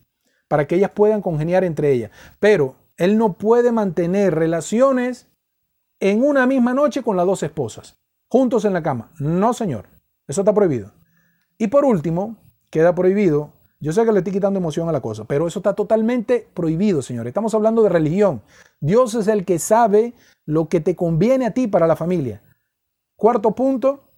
Para 0.46 0.66
que 0.66 0.74
ellas 0.74 0.90
puedan 0.90 1.22
congeniar 1.22 1.64
entre 1.64 1.90
ellas. 1.90 2.10
Pero 2.38 2.76
Él 2.98 3.16
no 3.16 3.38
puede 3.38 3.72
mantener 3.72 4.34
relaciones 4.34 5.26
en 6.00 6.22
una 6.22 6.46
misma 6.46 6.74
noche 6.74 7.02
con 7.02 7.16
las 7.16 7.24
dos 7.24 7.42
esposas. 7.42 7.96
Juntos 8.28 8.66
en 8.66 8.74
la 8.74 8.82
cama. 8.82 9.10
No, 9.18 9.54
señor. 9.54 9.88
Eso 10.26 10.42
está 10.42 10.52
prohibido. 10.52 10.92
Y 11.56 11.68
por 11.68 11.86
último, 11.86 12.36
queda 12.70 12.94
prohibido. 12.94 13.54
Yo 13.80 13.92
sé 13.92 14.04
que 14.04 14.12
le 14.12 14.18
estoy 14.18 14.32
quitando 14.32 14.58
emoción 14.58 14.88
a 14.88 14.92
la 14.92 15.00
cosa, 15.00 15.24
pero 15.24 15.46
eso 15.46 15.60
está 15.60 15.74
totalmente 15.74 16.48
prohibido, 16.52 17.00
señor. 17.00 17.28
Estamos 17.28 17.54
hablando 17.54 17.82
de 17.82 17.88
religión. 17.88 18.42
Dios 18.80 19.14
es 19.14 19.28
el 19.28 19.44
que 19.44 19.58
sabe 19.58 20.14
lo 20.46 20.68
que 20.68 20.80
te 20.80 20.96
conviene 20.96 21.46
a 21.46 21.52
ti 21.52 21.68
para 21.68 21.86
la 21.86 21.94
familia. 21.94 22.42
Cuarto 23.16 23.52
punto, 23.54 24.08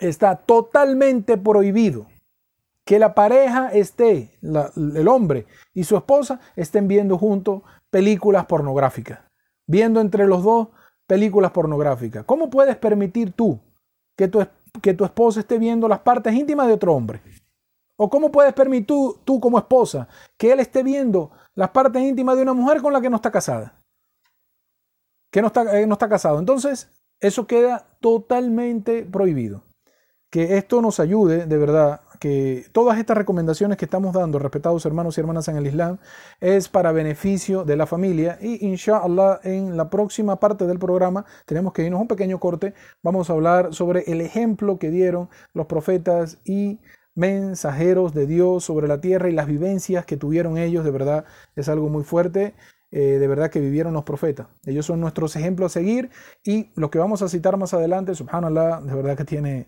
está 0.00 0.36
totalmente 0.36 1.38
prohibido 1.38 2.06
que 2.84 3.00
la 3.00 3.14
pareja 3.14 3.70
esté, 3.72 4.38
el 4.42 5.08
hombre 5.08 5.46
y 5.74 5.82
su 5.82 5.96
esposa 5.96 6.40
estén 6.54 6.86
viendo 6.86 7.18
juntos 7.18 7.62
películas 7.90 8.46
pornográficas, 8.46 9.20
viendo 9.66 10.00
entre 10.00 10.26
los 10.26 10.44
dos 10.44 10.68
películas 11.06 11.50
pornográficas. 11.50 12.24
¿Cómo 12.24 12.48
puedes 12.48 12.76
permitir 12.76 13.32
tú 13.32 13.58
que 14.16 14.28
tu, 14.28 14.46
que 14.80 14.94
tu 14.94 15.04
esposa 15.04 15.40
esté 15.40 15.58
viendo 15.58 15.88
las 15.88 16.00
partes 16.00 16.32
íntimas 16.32 16.68
de 16.68 16.74
otro 16.74 16.94
hombre? 16.94 17.20
¿O 17.96 18.10
cómo 18.10 18.30
puedes 18.30 18.52
permitir 18.52 18.86
tú, 18.86 19.20
tú 19.24 19.40
como 19.40 19.58
esposa 19.58 20.08
que 20.36 20.52
él 20.52 20.60
esté 20.60 20.82
viendo 20.82 21.30
las 21.54 21.70
partes 21.70 22.02
íntimas 22.02 22.36
de 22.36 22.42
una 22.42 22.52
mujer 22.52 22.82
con 22.82 22.92
la 22.92 23.00
que 23.00 23.10
no 23.10 23.16
está 23.16 23.30
casada? 23.30 23.80
Que 25.30 25.40
no 25.40 25.48
está, 25.48 25.78
eh, 25.78 25.86
no 25.86 25.94
está 25.94 26.08
casado. 26.08 26.38
Entonces, 26.38 26.90
eso 27.20 27.46
queda 27.46 27.86
totalmente 28.00 29.04
prohibido 29.04 29.66
que 30.30 30.58
esto 30.58 30.82
nos 30.82 31.00
ayude 31.00 31.46
de 31.46 31.56
verdad, 31.56 32.00
que 32.20 32.66
todas 32.72 32.98
estas 32.98 33.16
recomendaciones 33.16 33.78
que 33.78 33.84
estamos 33.84 34.12
dando, 34.12 34.38
respetados 34.38 34.84
hermanos 34.84 35.16
y 35.16 35.20
hermanas 35.20 35.48
en 35.48 35.56
el 35.56 35.66
Islam, 35.66 35.98
es 36.40 36.68
para 36.68 36.92
beneficio 36.92 37.64
de 37.64 37.76
la 37.76 37.86
familia 37.86 38.38
y 38.40 38.66
inshallah 38.66 39.40
en 39.44 39.76
la 39.76 39.88
próxima 39.88 40.38
parte 40.40 40.66
del 40.66 40.78
programa 40.78 41.24
tenemos 41.46 41.72
que 41.72 41.84
irnos 41.84 42.00
un 42.00 42.08
pequeño 42.08 42.40
corte, 42.40 42.74
vamos 43.02 43.30
a 43.30 43.34
hablar 43.34 43.72
sobre 43.72 44.02
el 44.12 44.20
ejemplo 44.20 44.78
que 44.78 44.90
dieron 44.90 45.28
los 45.54 45.66
profetas 45.66 46.38
y 46.44 46.80
mensajeros 47.16 48.14
de 48.14 48.26
Dios 48.26 48.62
sobre 48.62 48.86
la 48.86 49.00
tierra 49.00 49.28
y 49.28 49.32
las 49.32 49.48
vivencias 49.48 50.06
que 50.06 50.16
tuvieron 50.16 50.58
ellos, 50.58 50.84
de 50.84 50.92
verdad 50.92 51.24
es 51.56 51.68
algo 51.68 51.88
muy 51.88 52.04
fuerte. 52.04 52.54
Eh, 52.92 53.18
de 53.18 53.26
verdad 53.26 53.50
que 53.50 53.58
vivieron 53.58 53.92
los 53.94 54.04
profetas. 54.04 54.46
Ellos 54.64 54.86
son 54.86 55.00
nuestros 55.00 55.34
ejemplos 55.34 55.72
a 55.72 55.80
seguir 55.80 56.08
y 56.44 56.70
lo 56.76 56.88
que 56.88 57.00
vamos 57.00 57.20
a 57.20 57.28
citar 57.28 57.56
más 57.56 57.74
adelante, 57.74 58.14
subhanallah, 58.14 58.80
de 58.80 58.94
verdad 58.94 59.16
que 59.16 59.24
tiene, 59.24 59.66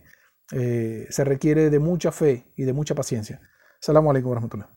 eh, 0.53 1.05
se 1.11 1.25
requiere 1.25 1.69
de 1.69 1.81
mucha 1.81 2.13
fe 2.13 2.53
y 2.57 2.63
de 2.63 2.73
mucha 2.73 2.95
paciencia. 2.95 3.41
Salam 3.81 4.07
alaikum 4.07 4.31
warahmatullah. 4.31 4.71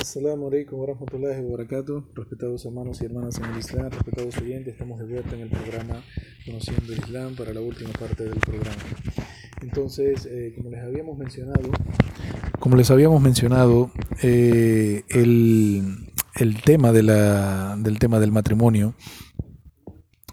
Assalamu 0.00 0.48
alaikum 0.48 0.80
wa 0.80 0.86
rahmatullahi 0.86 1.44
wa 1.44 1.56
barakatuh. 1.58 2.12
Respetados 2.14 2.64
hermanos 2.64 3.00
y 3.02 3.04
hermanas 3.04 3.38
en 3.38 3.44
el 3.44 3.58
Islam, 3.58 3.90
respetados 3.90 4.36
oyentes, 4.38 4.72
estamos 4.72 4.98
de 4.98 5.06
vuelta 5.06 5.36
en 5.36 5.42
el 5.42 5.50
programa 5.50 6.02
Conociendo 6.44 6.92
el 6.92 6.98
Islam 6.98 7.36
para 7.36 7.52
la 7.52 7.60
última 7.60 7.92
parte 7.92 8.24
del 8.24 8.40
programa. 8.40 8.82
Entonces, 9.62 10.26
eh, 10.26 10.52
como 10.56 10.70
les 10.70 10.82
habíamos 10.82 11.16
mencionado, 11.16 11.70
como 12.58 12.76
les 12.76 12.90
habíamos 12.90 13.22
mencionado, 13.22 13.90
eh, 14.22 15.04
el, 15.08 16.12
el, 16.34 16.62
tema 16.62 16.92
de 16.92 17.02
la, 17.02 17.76
del 17.78 17.98
tema 17.98 18.20
del 18.20 18.32
matrimonio, 18.32 18.94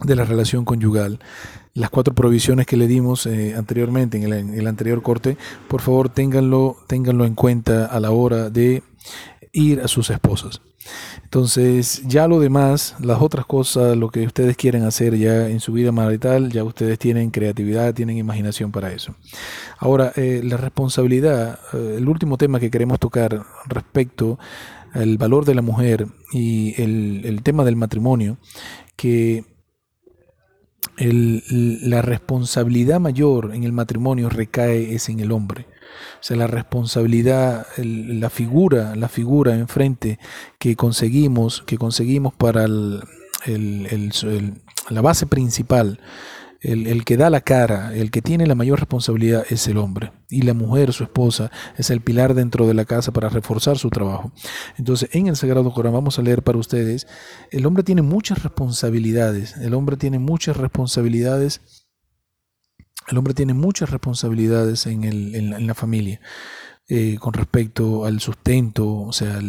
de 0.04 0.16
la 0.16 0.26
relación 0.26 0.66
conyugal, 0.66 1.20
las 1.74 1.90
cuatro 1.90 2.14
provisiones 2.14 2.66
que 2.66 2.78
le 2.78 2.88
dimos 2.88 3.26
eh, 3.26 3.56
anteriormente 3.56 4.18
en 4.18 4.24
el, 4.24 4.34
en 4.34 4.54
el, 4.54 4.68
anterior 4.68 5.02
corte, 5.02 5.38
por 5.68 5.82
favor 5.82 6.10
ténganlo, 6.10 6.78
ténganlo 6.88 7.26
en 7.26 7.36
cuenta 7.36 7.86
a 7.86 8.00
la 8.00 8.12
hora 8.12 8.50
de 8.50 8.84
ir 9.54 9.82
a 9.82 9.88
sus 9.88 10.10
esposas. 10.10 10.62
Entonces, 11.24 12.04
ya 12.06 12.28
lo 12.28 12.39
demás, 12.39 12.96
las 13.00 13.22
otras 13.22 13.46
cosas, 13.46 13.98
lo 13.98 14.10
que 14.10 14.26
ustedes 14.26 14.56
quieren 14.56 14.84
hacer 14.84 15.17
ya 15.17 15.50
en 15.50 15.60
su 15.60 15.74
vida 15.74 15.91
marital, 15.91 16.52
ya 16.52 16.63
ustedes 16.63 17.00
tienen 17.00 17.32
creatividad, 17.32 17.93
tienen 17.93 18.17
imaginación 18.17 18.72
para 18.72 18.91
eso. 18.91 19.15
Ahora, 19.80 20.12
eh, 20.15 20.41
la 20.43 20.58
responsabilidad, 20.58 21.60
eh, 21.74 21.96
el 21.98 22.08
último 22.08 22.38
tema 22.38 22.60
que 22.60 22.69
queremos 22.69 23.00
tocar 23.00 23.43
respecto 23.65 24.38
al 24.93 25.17
valor 25.17 25.46
de 25.46 25.56
la 25.56 25.62
mujer 25.62 26.08
y 26.32 26.80
el, 26.82 27.41
tema 27.43 27.65
del 27.65 27.76
matrimonio, 27.76 28.38
que 28.96 29.43
la 30.98 32.04
responsabilidad 32.04 33.00
mayor 33.00 33.56
en 33.56 33.63
el 33.63 33.72
matrimonio 33.72 34.30
recae 34.30 34.93
es 34.93 35.10
en 35.10 35.19
el 35.19 35.32
hombre. 35.32 35.65
O 36.15 36.23
sea, 36.23 36.38
la 36.38 36.47
responsabilidad, 36.47 37.67
el, 37.77 38.19
la 38.19 38.29
figura, 38.29 38.95
la 38.95 39.10
figura 39.10 39.56
enfrente 39.56 40.19
que 40.60 40.75
conseguimos, 40.75 41.63
que 41.65 41.77
conseguimos 41.77 42.34
para 42.34 42.65
el, 42.65 43.03
la 44.89 45.01
base 45.01 45.25
principal, 45.25 45.99
el, 46.63 47.03
que 47.03 47.17
da 47.17 47.29
la 47.29 47.41
cara, 47.41 47.93
el 47.93 48.10
que 48.10 48.21
tiene 48.21 48.47
la 48.47 48.56
mayor 48.56 48.79
responsabilidad 48.79 49.45
es 49.49 49.67
el 49.67 49.77
hombre. 49.77 50.13
Y 50.29 50.43
la 50.43 50.53
mujer, 50.53 50.93
su 50.93 51.03
esposa, 51.03 51.51
es 51.77 51.89
el 51.89 51.99
pilar 51.99 52.34
dentro 52.34 52.67
de 52.67 52.73
la 52.73 52.86
casa 52.86 53.12
para 53.12 53.29
reforzar 53.29 53.77
su 53.77 53.89
trabajo. 53.89 54.32
Entonces, 54.77 55.10
en 55.12 55.27
el 55.27 55.36
Sagrado 55.36 55.73
Corán 55.73 55.93
vamos 55.93 56.17
a 56.17 56.21
leer 56.21 56.41
para 56.41 56.58
ustedes, 56.58 57.06
el 57.51 57.65
hombre 57.65 57.84
tiene 57.84 58.01
muchas 58.01 58.43
responsabilidades. 58.43 59.58
El 59.58 59.73
hombre 59.73 59.97
tiene 59.97 60.19
muchas 60.19 60.56
responsabilidades 60.56 61.83
el 63.08 63.18
hombre 63.18 63.34
tiene 63.34 63.54
muchas 63.54 63.89
responsabilidades 63.89 64.86
en, 64.86 65.68
la, 65.68 65.74
familia. 65.74 66.20
Eh, 66.89 67.18
con 67.20 67.34
respecto 67.34 68.06
al 68.06 68.20
sustento, 68.20 68.94
o 68.94 69.13
sea, 69.13 69.39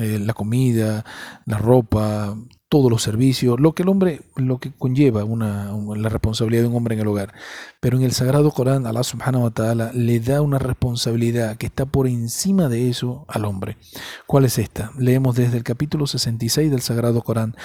eh, 0.00 0.18
la 0.18 0.32
comida, 0.32 1.04
la 1.44 1.58
ropa, 1.58 2.34
todos 2.68 2.90
los 2.90 3.02
servicios, 3.02 3.58
lo 3.58 3.72
que 3.72 3.82
el 3.82 3.88
hombre, 3.88 4.20
lo 4.36 4.58
que 4.58 4.72
conlleva 4.72 5.24
una, 5.24 5.72
la 5.96 6.08
responsabilidad 6.08 6.62
de 6.62 6.68
un 6.68 6.76
hombre 6.76 6.94
en 6.94 7.00
el 7.00 7.06
hogar. 7.06 7.32
Pero 7.80 7.96
en 7.96 8.04
el 8.04 8.12
Sagrado 8.12 8.50
Corán, 8.50 8.86
Allah 8.86 9.02
subhanahu 9.02 9.44
wa 9.44 9.50
ta'ala 9.50 9.90
le 9.94 10.20
da 10.20 10.42
una 10.42 10.58
responsabilidad 10.58 11.56
que 11.56 11.66
está 11.66 11.86
por 11.86 12.06
encima 12.06 12.68
de 12.68 12.90
eso 12.90 13.24
al 13.28 13.46
hombre. 13.46 13.78
¿Cuál 14.26 14.44
es 14.44 14.58
esta? 14.58 14.92
Leemos 14.98 15.36
desde 15.36 15.56
el 15.56 15.64
capítulo 15.64 16.06
66 16.06 16.70
del 16.70 16.82
Sagrado 16.82 17.22
Corán, 17.22 17.56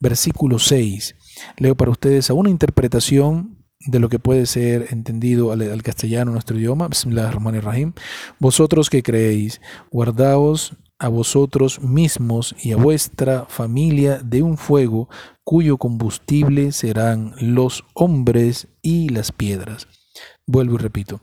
versículo 0.00 0.60
6. 0.60 1.16
Leo 1.56 1.74
para 1.74 1.90
ustedes 1.90 2.30
a 2.30 2.34
una 2.34 2.50
interpretación 2.50 3.61
de 3.86 3.98
lo 3.98 4.08
que 4.08 4.18
puede 4.18 4.46
ser 4.46 4.88
entendido 4.90 5.52
al, 5.52 5.82
castellano, 5.82 6.32
nuestro 6.32 6.58
idioma. 6.58 6.88
Bismillahirrahmanirrahim. 6.88 7.92
Vosotros 8.38 8.90
que 8.90 9.02
creéis, 9.02 9.60
guardaos 9.90 10.76
a 10.98 11.08
vosotros 11.08 11.80
mismos 11.80 12.54
y 12.62 12.72
a 12.72 12.76
vuestra 12.76 13.46
familia 13.46 14.20
de 14.22 14.42
un 14.42 14.56
fuego 14.56 15.08
cuyo 15.42 15.76
combustible 15.76 16.70
serán 16.72 17.34
los 17.40 17.84
hombres 17.94 18.68
y 18.82 19.08
las 19.08 19.32
piedras. 19.32 19.88
Vuelvo 20.46 20.76
y 20.76 20.78
repito. 20.78 21.20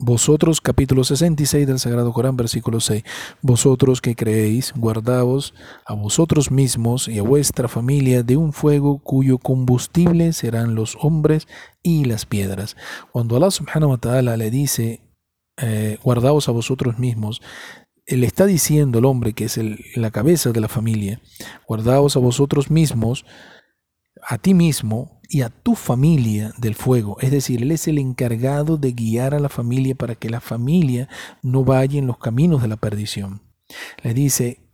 Vosotros, 0.00 0.60
capítulo 0.60 1.02
66 1.02 1.66
del 1.66 1.80
Sagrado 1.80 2.12
Corán, 2.12 2.36
versículo 2.36 2.78
6. 2.78 3.02
Vosotros 3.42 4.00
que 4.00 4.14
creéis, 4.14 4.72
guardaos 4.76 5.54
a 5.84 5.94
vosotros 5.94 6.52
mismos 6.52 7.08
y 7.08 7.18
a 7.18 7.22
vuestra 7.22 7.66
familia 7.66 8.22
de 8.22 8.36
un 8.36 8.52
fuego 8.52 9.00
cuyo 9.00 9.38
combustible 9.38 10.32
serán 10.32 10.76
los 10.76 10.96
hombres 11.00 11.48
y 11.82 12.04
las 12.04 12.26
piedras. 12.26 12.76
Cuando 13.10 13.34
Allah 13.34 13.50
subhanahu 13.50 13.90
wa 13.90 13.98
ta'ala 13.98 14.36
le 14.36 14.52
dice, 14.52 15.00
eh, 15.56 15.98
guardaos 16.04 16.48
a 16.48 16.52
vosotros 16.52 17.00
mismos, 17.00 17.42
él 18.06 18.22
está 18.22 18.46
diciendo 18.46 19.00
el 19.00 19.04
hombre 19.04 19.32
que 19.32 19.46
es 19.46 19.58
la 19.96 20.12
cabeza 20.12 20.52
de 20.52 20.60
la 20.60 20.68
familia, 20.68 21.20
guardaos 21.66 22.14
a 22.14 22.20
vosotros 22.20 22.70
mismos, 22.70 23.26
a 24.26 24.38
ti 24.38 24.54
mismo, 24.54 25.18
y 25.28 25.42
a 25.42 25.50
tu 25.50 25.74
familia 25.74 26.52
del 26.56 26.74
fuego. 26.74 27.18
Es 27.20 27.30
decir, 27.30 27.62
Él 27.62 27.70
es 27.70 27.86
el 27.86 27.98
encargado 27.98 28.78
de 28.78 28.92
guiar 28.92 29.34
a 29.34 29.38
la 29.38 29.50
familia 29.50 29.94
para 29.94 30.14
que 30.14 30.30
la 30.30 30.40
familia 30.40 31.08
no 31.42 31.64
vaya 31.64 31.98
en 31.98 32.06
los 32.06 32.18
caminos 32.18 32.62
de 32.62 32.68
la 32.68 32.76
perdición. 32.76 33.42
Le 34.02 34.14
dice, 34.14 34.67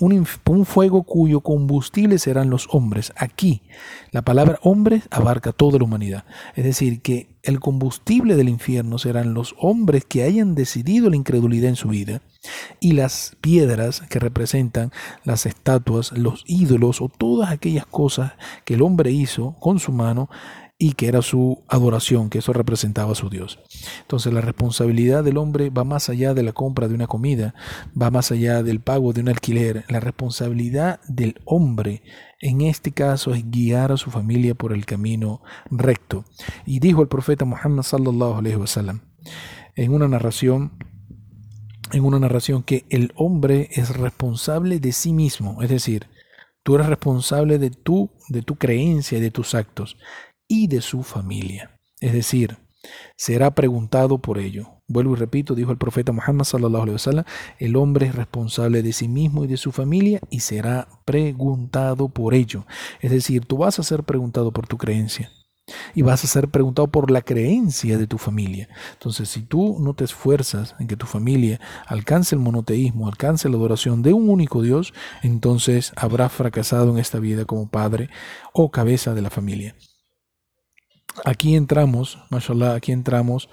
un, 0.00 0.26
un, 0.46 0.66
fuego 0.66 1.02
cuyo 1.04 1.40
combustible 1.40 2.18
serán 2.18 2.50
los 2.50 2.68
hombres. 2.70 3.12
Aquí, 3.16 3.62
la 4.10 4.22
palabra 4.22 4.58
hombres 4.62 5.04
abarca 5.10 5.52
toda 5.52 5.78
la 5.78 5.84
humanidad. 5.84 6.24
Es 6.56 6.64
decir, 6.64 7.00
que 7.00 7.28
el 7.42 7.60
combustible 7.60 8.36
del 8.36 8.48
infierno 8.48 8.98
serán 8.98 9.34
los 9.34 9.54
hombres 9.58 10.04
que 10.04 10.22
hayan 10.22 10.54
decidido 10.54 11.08
la 11.10 11.16
incredulidad 11.16 11.70
en 11.70 11.76
su 11.76 11.88
vida 11.88 12.20
y 12.80 12.92
las 12.92 13.36
piedras 13.40 14.02
que 14.08 14.18
representan 14.18 14.92
las 15.24 15.46
estatuas, 15.46 16.12
los 16.12 16.44
ídolos 16.46 17.00
o 17.00 17.08
todas 17.08 17.50
aquellas 17.50 17.86
cosas 17.86 18.32
que 18.64 18.74
el 18.74 18.82
hombre 18.82 19.10
hizo 19.12 19.56
con 19.60 19.78
su 19.78 19.92
mano 19.92 20.28
y 20.80 20.92
que 20.92 21.08
era 21.08 21.22
su 21.22 21.64
adoración, 21.66 22.30
que 22.30 22.38
eso 22.38 22.52
representaba 22.52 23.12
a 23.12 23.16
su 23.16 23.28
Dios. 23.28 23.58
Entonces 24.02 24.32
la 24.32 24.40
responsabilidad 24.40 25.24
del 25.24 25.36
hombre 25.36 25.70
va 25.70 25.82
más 25.82 26.08
allá 26.08 26.34
de 26.34 26.44
la 26.44 26.52
compra 26.52 26.86
de 26.86 26.94
una 26.94 27.08
comida, 27.08 27.54
va 28.00 28.12
más 28.12 28.30
allá 28.30 28.62
del 28.62 28.80
pago 28.80 29.12
de 29.12 29.22
un 29.22 29.28
alquiler. 29.28 29.84
La 29.88 29.98
responsabilidad 29.98 31.00
del 31.08 31.40
hombre 31.44 32.02
en 32.40 32.60
este 32.60 32.92
caso 32.92 33.34
es 33.34 33.50
guiar 33.50 33.90
a 33.90 33.96
su 33.96 34.12
familia 34.12 34.54
por 34.54 34.72
el 34.72 34.86
camino 34.86 35.42
recto. 35.68 36.24
Y 36.64 36.78
dijo 36.78 37.02
el 37.02 37.08
profeta 37.08 37.44
Muhammad 37.44 37.82
sallallahu 37.82 38.38
alaihi 38.38 38.56
wasallam 38.56 39.00
en 39.74 39.92
una 39.92 40.08
narración 40.08 40.72
en 41.92 42.04
una 42.04 42.18
narración 42.18 42.62
que 42.62 42.84
el 42.90 43.12
hombre 43.16 43.70
es 43.72 43.96
responsable 43.96 44.78
de 44.78 44.92
sí 44.92 45.14
mismo, 45.14 45.62
es 45.62 45.70
decir, 45.70 46.06
tú 46.62 46.74
eres 46.74 46.86
responsable 46.86 47.58
de 47.58 47.70
tu, 47.70 48.10
de 48.28 48.42
tu 48.42 48.56
creencia 48.56 49.16
y 49.16 49.22
de 49.22 49.30
tus 49.30 49.54
actos 49.54 49.96
y 50.48 50.66
de 50.66 50.80
su 50.80 51.02
familia. 51.02 51.78
Es 52.00 52.12
decir, 52.12 52.56
será 53.16 53.54
preguntado 53.54 54.18
por 54.18 54.38
ello. 54.38 54.70
Vuelvo 54.86 55.12
y 55.14 55.16
repito, 55.16 55.54
dijo 55.54 55.70
el 55.70 55.78
profeta 55.78 56.12
Muhammad 56.12 56.44
sallallahu 56.44 56.82
alaihi 56.82 56.94
wasallam, 56.94 57.24
el 57.58 57.76
hombre 57.76 58.06
es 58.06 58.14
responsable 58.14 58.82
de 58.82 58.92
sí 58.92 59.06
mismo 59.06 59.44
y 59.44 59.46
de 59.46 59.58
su 59.58 59.70
familia 59.70 60.20
y 60.30 60.40
será 60.40 60.88
preguntado 61.04 62.08
por 62.08 62.34
ello. 62.34 62.66
Es 63.00 63.10
decir, 63.10 63.44
tú 63.44 63.58
vas 63.58 63.78
a 63.78 63.82
ser 63.82 64.04
preguntado 64.04 64.50
por 64.50 64.66
tu 64.66 64.78
creencia 64.78 65.30
y 65.94 66.02
vas 66.02 66.24
a 66.24 66.26
ser 66.26 66.48
preguntado 66.48 66.88
por 66.88 67.10
la 67.10 67.22
creencia 67.22 67.98
de 67.98 68.06
tu 68.06 68.18
familia. 68.18 68.68
Entonces, 68.94 69.28
si 69.28 69.42
tú 69.42 69.76
no 69.80 69.94
te 69.94 70.04
esfuerzas 70.04 70.74
en 70.78 70.86
que 70.86 70.96
tu 70.96 71.06
familia 71.06 71.60
alcance 71.86 72.34
el 72.34 72.40
monoteísmo, 72.40 73.08
alcance 73.08 73.48
la 73.48 73.56
adoración 73.56 74.02
de 74.02 74.12
un 74.12 74.28
único 74.28 74.62
Dios, 74.62 74.94
entonces 75.22 75.92
habrás 75.96 76.32
fracasado 76.32 76.90
en 76.92 76.98
esta 76.98 77.18
vida 77.18 77.44
como 77.44 77.68
padre 77.68 78.08
o 78.52 78.70
cabeza 78.70 79.14
de 79.14 79.22
la 79.22 79.30
familia. 79.30 79.74
Aquí 81.24 81.56
entramos, 81.56 82.18
mashallah, 82.30 82.74
aquí 82.74 82.92
entramos 82.92 83.48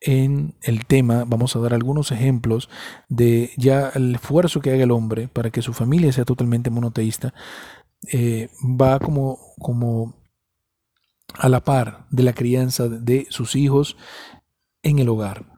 en 0.00 0.54
el 0.62 0.86
tema, 0.86 1.24
vamos 1.26 1.56
a 1.56 1.58
dar 1.60 1.74
algunos 1.74 2.12
ejemplos 2.12 2.68
de 3.08 3.50
ya 3.56 3.90
el 3.94 4.14
esfuerzo 4.14 4.60
que 4.60 4.72
haga 4.72 4.84
el 4.84 4.90
hombre 4.90 5.28
para 5.28 5.50
que 5.50 5.62
su 5.62 5.72
familia 5.72 6.12
sea 6.12 6.24
totalmente 6.24 6.70
monoteísta, 6.70 7.34
eh, 8.12 8.48
va 8.62 8.98
como, 8.98 9.38
como 9.58 10.14
a 11.34 11.48
la 11.48 11.64
par 11.64 12.06
de 12.10 12.22
la 12.22 12.32
crianza 12.32 12.88
de 12.88 13.26
sus 13.30 13.56
hijos 13.56 13.96
en 14.82 14.98
el 14.98 15.08
hogar. 15.08 15.49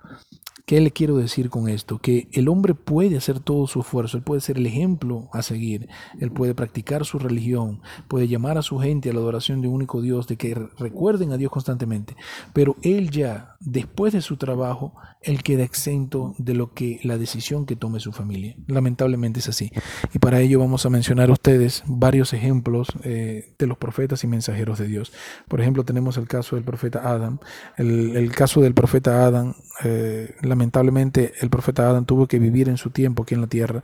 ¿Qué 0.72 0.80
le 0.80 0.90
quiero 0.90 1.18
decir 1.18 1.50
con 1.50 1.68
esto? 1.68 1.98
Que 1.98 2.28
el 2.32 2.48
hombre 2.48 2.72
puede 2.72 3.18
hacer 3.18 3.40
todo 3.40 3.66
su 3.66 3.80
esfuerzo, 3.80 4.16
él 4.16 4.22
puede 4.22 4.40
ser 4.40 4.56
el 4.56 4.64
ejemplo 4.64 5.28
a 5.30 5.42
seguir, 5.42 5.86
él 6.18 6.30
puede 6.30 6.54
practicar 6.54 7.04
su 7.04 7.18
religión, 7.18 7.82
puede 8.08 8.26
llamar 8.26 8.56
a 8.56 8.62
su 8.62 8.78
gente 8.78 9.10
a 9.10 9.12
la 9.12 9.18
adoración 9.18 9.60
de 9.60 9.68
un 9.68 9.74
único 9.74 10.00
Dios, 10.00 10.26
de 10.28 10.38
que 10.38 10.54
recuerden 10.78 11.30
a 11.30 11.36
Dios 11.36 11.52
constantemente, 11.52 12.16
pero 12.54 12.76
él 12.80 13.10
ya, 13.10 13.56
después 13.60 14.14
de 14.14 14.22
su 14.22 14.38
trabajo, 14.38 14.94
él 15.20 15.42
queda 15.42 15.62
exento 15.62 16.34
de 16.38 16.54
lo 16.54 16.72
que 16.72 17.00
la 17.02 17.18
decisión 17.18 17.66
que 17.66 17.76
tome 17.76 18.00
su 18.00 18.10
familia. 18.10 18.56
Lamentablemente 18.66 19.40
es 19.40 19.48
así. 19.48 19.70
Y 20.12 20.18
para 20.18 20.40
ello 20.40 20.58
vamos 20.58 20.84
a 20.84 20.90
mencionar 20.90 21.28
a 21.28 21.32
ustedes 21.32 21.84
varios 21.86 22.32
ejemplos 22.32 22.88
eh, 23.04 23.54
de 23.58 23.66
los 23.66 23.78
profetas 23.78 24.24
y 24.24 24.26
mensajeros 24.26 24.78
de 24.78 24.88
Dios. 24.88 25.12
Por 25.48 25.60
ejemplo, 25.60 25.84
tenemos 25.84 26.16
el 26.16 26.26
caso 26.26 26.56
del 26.56 26.64
profeta 26.64 27.08
Adam. 27.08 27.38
El, 27.76 28.32
caso 28.32 28.60
del 28.62 28.74
profeta 28.74 29.24
Adam, 29.24 29.54
eh, 29.84 30.34
lamentablemente 30.42 30.61
el 30.62 31.50
profeta 31.50 31.88
Adán 31.88 32.04
tuvo 32.04 32.26
que 32.26 32.38
vivir 32.38 32.68
en 32.68 32.76
su 32.76 32.90
tiempo 32.90 33.22
aquí 33.22 33.34
en 33.34 33.40
la 33.40 33.46
tierra 33.46 33.82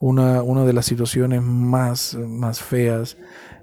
una, 0.00 0.42
una 0.42 0.64
de 0.64 0.72
las 0.72 0.86
situaciones 0.86 1.42
más, 1.42 2.14
más 2.14 2.60
feas, 2.60 3.16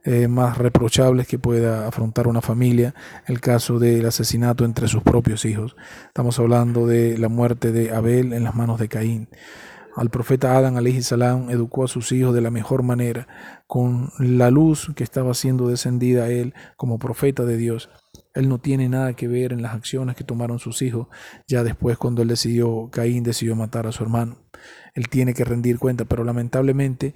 eh, 0.03 0.27
más 0.27 0.57
reprochables 0.57 1.27
que 1.27 1.37
pueda 1.37 1.87
afrontar 1.87 2.27
una 2.27 2.41
familia, 2.41 2.95
el 3.27 3.39
caso 3.39 3.77
del 3.77 4.05
asesinato 4.05 4.65
entre 4.65 4.87
sus 4.87 5.03
propios 5.03 5.45
hijos. 5.45 5.75
Estamos 6.07 6.39
hablando 6.39 6.87
de 6.87 7.17
la 7.17 7.29
muerte 7.29 7.71
de 7.71 7.91
Abel 7.91 8.33
en 8.33 8.43
las 8.43 8.55
manos 8.55 8.79
de 8.79 8.87
Caín. 8.87 9.27
Al 9.95 10.09
profeta 10.09 10.57
Adán 10.57 11.03
salam 11.03 11.49
educó 11.49 11.83
a 11.83 11.87
sus 11.87 12.11
hijos 12.11 12.33
de 12.33 12.41
la 12.41 12.49
mejor 12.49 12.81
manera, 12.81 13.27
con 13.67 14.09
la 14.17 14.49
luz 14.49 14.91
que 14.95 15.03
estaba 15.03 15.33
siendo 15.33 15.67
descendida 15.67 16.23
a 16.23 16.29
él 16.29 16.55
como 16.77 16.97
profeta 16.97 17.45
de 17.45 17.57
Dios. 17.57 17.89
Él 18.33 18.47
no 18.47 18.59
tiene 18.59 18.87
nada 18.89 19.13
que 19.13 19.27
ver 19.27 19.53
en 19.53 19.61
las 19.61 19.73
acciones 19.73 20.15
que 20.15 20.23
tomaron 20.23 20.59
sus 20.59 20.81
hijos, 20.81 21.07
ya 21.47 21.63
después 21.63 21.97
cuando 21.97 22.21
él 22.21 22.27
decidió, 22.27 22.89
Caín 22.91 23.23
decidió 23.23 23.55
matar 23.55 23.87
a 23.87 23.91
su 23.91 24.03
hermano. 24.03 24.37
Él 24.93 25.09
tiene 25.09 25.33
que 25.33 25.43
rendir 25.43 25.79
cuenta, 25.79 26.05
pero 26.05 26.23
lamentablemente 26.23 27.15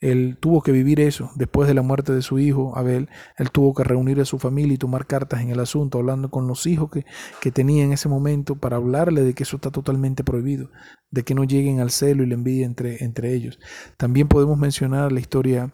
él 0.00 0.36
tuvo 0.40 0.62
que 0.62 0.72
vivir 0.72 1.00
eso. 1.00 1.30
Después 1.36 1.68
de 1.68 1.74
la 1.74 1.82
muerte 1.82 2.12
de 2.12 2.22
su 2.22 2.38
hijo, 2.38 2.76
Abel, 2.76 3.08
él 3.38 3.50
tuvo 3.50 3.74
que 3.74 3.84
reunir 3.84 4.20
a 4.20 4.24
su 4.24 4.38
familia 4.38 4.74
y 4.74 4.78
tomar 4.78 5.06
cartas 5.06 5.40
en 5.40 5.50
el 5.50 5.60
asunto, 5.60 5.98
hablando 5.98 6.30
con 6.30 6.46
los 6.46 6.66
hijos 6.66 6.90
que, 6.90 7.04
que 7.40 7.50
tenía 7.50 7.84
en 7.84 7.92
ese 7.92 8.08
momento 8.08 8.56
para 8.56 8.76
hablarle 8.76 9.22
de 9.22 9.34
que 9.34 9.44
eso 9.44 9.56
está 9.56 9.70
totalmente 9.70 10.22
prohibido, 10.22 10.70
de 11.10 11.22
que 11.22 11.34
no 11.34 11.44
lleguen 11.44 11.80
al 11.80 11.90
celo 11.90 12.22
y 12.22 12.26
la 12.26 12.34
envidia 12.34 12.66
entre, 12.66 13.02
entre 13.04 13.34
ellos. 13.34 13.58
También 13.96 14.28
podemos 14.28 14.58
mencionar 14.58 15.12
la 15.12 15.20
historia 15.20 15.72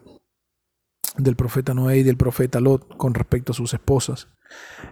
del 1.17 1.35
profeta 1.35 1.73
Noé 1.73 1.99
y 1.99 2.03
del 2.03 2.17
profeta 2.17 2.59
Lot 2.59 2.97
con 2.97 3.13
respecto 3.13 3.51
a 3.51 3.55
sus 3.55 3.73
esposas. 3.73 4.27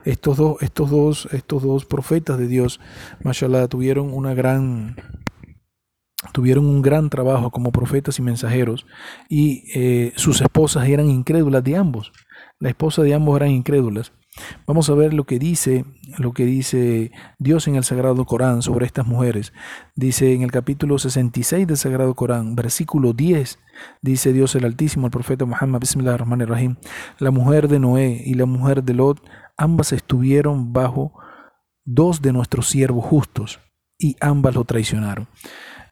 Estos 0.05 0.37
dos, 0.37 0.61
estos 0.61 0.89
dos, 0.89 1.27
estos 1.31 1.63
dos 1.63 1.85
profetas 1.85 2.37
de 2.37 2.47
Dios, 2.47 2.79
mashallah, 3.23 3.67
tuvieron 3.67 4.13
una 4.13 4.33
gran 4.33 4.95
tuvieron 6.33 6.67
un 6.67 6.83
gran 6.83 7.09
trabajo 7.09 7.49
como 7.49 7.71
profetas 7.71 8.19
y 8.19 8.21
mensajeros 8.21 8.85
y 9.27 9.63
eh, 9.73 10.13
sus 10.15 10.39
esposas 10.41 10.87
eran 10.87 11.09
incrédulas 11.09 11.63
de 11.63 11.75
ambos. 11.75 12.11
La 12.59 12.69
esposa 12.69 13.01
de 13.01 13.13
ambos 13.13 13.35
eran 13.37 13.49
incrédulas. 13.49 14.13
Vamos 14.65 14.89
a 14.89 14.93
ver 14.93 15.13
lo 15.13 15.25
que 15.25 15.39
dice, 15.39 15.85
lo 16.17 16.31
que 16.31 16.45
dice 16.45 17.11
Dios 17.37 17.67
en 17.67 17.75
el 17.75 17.83
Sagrado 17.83 18.25
Corán 18.25 18.61
sobre 18.61 18.85
estas 18.85 19.05
mujeres. 19.05 19.51
Dice 19.95 20.33
en 20.33 20.41
el 20.41 20.51
capítulo 20.51 20.97
66 20.97 21.67
del 21.67 21.77
Sagrado 21.77 22.15
Corán, 22.15 22.55
versículo 22.55 23.11
10, 23.13 23.59
dice 24.01 24.31
Dios 24.31 24.55
el 24.55 24.65
Altísimo 24.65 25.07
al 25.07 25.11
profeta 25.11 25.45
Muhammad, 25.45 25.81
Rahim, 26.47 26.77
la 27.19 27.31
mujer 27.31 27.67
de 27.67 27.79
Noé 27.79 28.21
y 28.25 28.35
la 28.35 28.45
mujer 28.45 28.83
de 28.83 28.93
Lot, 28.93 29.21
ambas 29.57 29.91
estuvieron 29.91 30.71
bajo 30.71 31.13
dos 31.83 32.21
de 32.21 32.31
nuestros 32.31 32.69
siervos 32.69 33.05
justos 33.05 33.59
y 33.97 34.15
ambas 34.21 34.55
lo 34.55 34.63
traicionaron. 34.63 35.27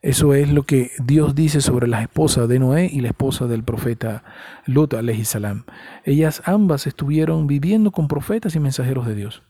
Eso 0.01 0.33
es 0.33 0.49
lo 0.49 0.63
que 0.63 0.91
Dios 1.03 1.35
dice 1.35 1.59
sobre 1.59 1.85
las 1.85 2.03
esposas 2.03 2.47
de 2.47 2.57
Noé 2.57 2.89
y 2.89 3.01
la 3.01 3.09
esposa 3.09 3.47
del 3.47 3.63
profeta 3.63 4.23
Lut, 4.65 4.93
salam. 5.23 5.65
Ellas 6.05 6.41
ambas 6.45 6.87
estuvieron 6.87 7.47
viviendo 7.47 7.91
con 7.91 8.07
profetas 8.07 8.55
y 8.55 8.61
mensajeros 8.61 9.05
de 9.05 9.15
Dios. 9.15 9.43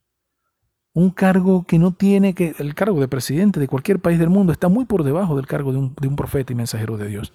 Un 0.92 1.12
cargo 1.12 1.66
que 1.68 1.78
no 1.78 1.94
tiene 1.94 2.34
que, 2.34 2.56
el 2.58 2.74
cargo 2.74 3.00
de 3.00 3.08
presidente 3.08 3.60
de 3.60 3.68
cualquier 3.68 4.00
país 4.00 4.18
del 4.18 4.32
mundo 4.32 4.52
está 4.52 4.70
muy 4.70 4.86
por 4.86 5.04
debajo 5.04 5.36
del 5.36 5.46
cargo 5.46 5.72
de 5.72 5.78
un, 5.78 5.94
de 6.02 6.08
un 6.08 6.16
profeta 6.16 6.52
y 6.52 6.56
mensajero 6.56 6.98
de 6.98 7.10
Dios. 7.10 7.32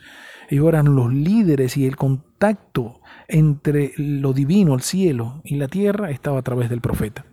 Ellos 0.48 0.66
eran 0.66 0.96
los 0.96 1.14
líderes 1.14 1.76
y 1.76 1.86
el 1.86 1.94
contacto 1.94 3.00
entre 3.28 3.92
lo 3.96 4.32
divino, 4.32 4.74
el 4.74 4.82
cielo 4.82 5.40
y 5.44 5.54
la 5.54 5.68
tierra 5.68 6.10
estaba 6.10 6.40
a 6.40 6.42
través 6.42 6.68
del 6.68 6.80
profeta 6.80 7.24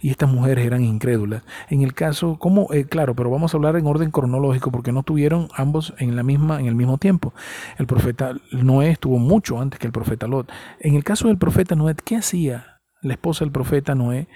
y 0.00 0.10
estas 0.10 0.30
mujeres 0.30 0.66
eran 0.66 0.84
incrédulas. 0.84 1.42
En 1.68 1.82
el 1.82 1.94
caso, 1.94 2.38
como 2.38 2.72
eh, 2.72 2.84
claro, 2.84 3.14
pero 3.14 3.30
vamos 3.30 3.52
a 3.52 3.56
hablar 3.56 3.76
en 3.76 3.86
orden 3.86 4.10
cronológico 4.10 4.70
porque 4.70 4.92
no 4.92 5.02
tuvieron 5.02 5.48
ambos 5.54 5.94
en 5.98 6.16
la 6.16 6.22
misma 6.22 6.60
en 6.60 6.66
el 6.66 6.74
mismo 6.74 6.98
tiempo. 6.98 7.34
El 7.78 7.86
profeta 7.86 8.34
Noé 8.52 8.90
estuvo 8.90 9.18
mucho 9.18 9.60
antes 9.60 9.78
que 9.78 9.86
el 9.86 9.92
profeta 9.92 10.26
Lot. 10.26 10.50
En 10.80 10.94
el 10.94 11.04
caso 11.04 11.28
del 11.28 11.38
profeta 11.38 11.74
Noé, 11.74 11.94
¿qué 12.04 12.16
hacía 12.16 12.80
la 13.02 13.14
esposa 13.14 13.44
del 13.44 13.52
profeta 13.52 13.94
Noé? 13.94 14.28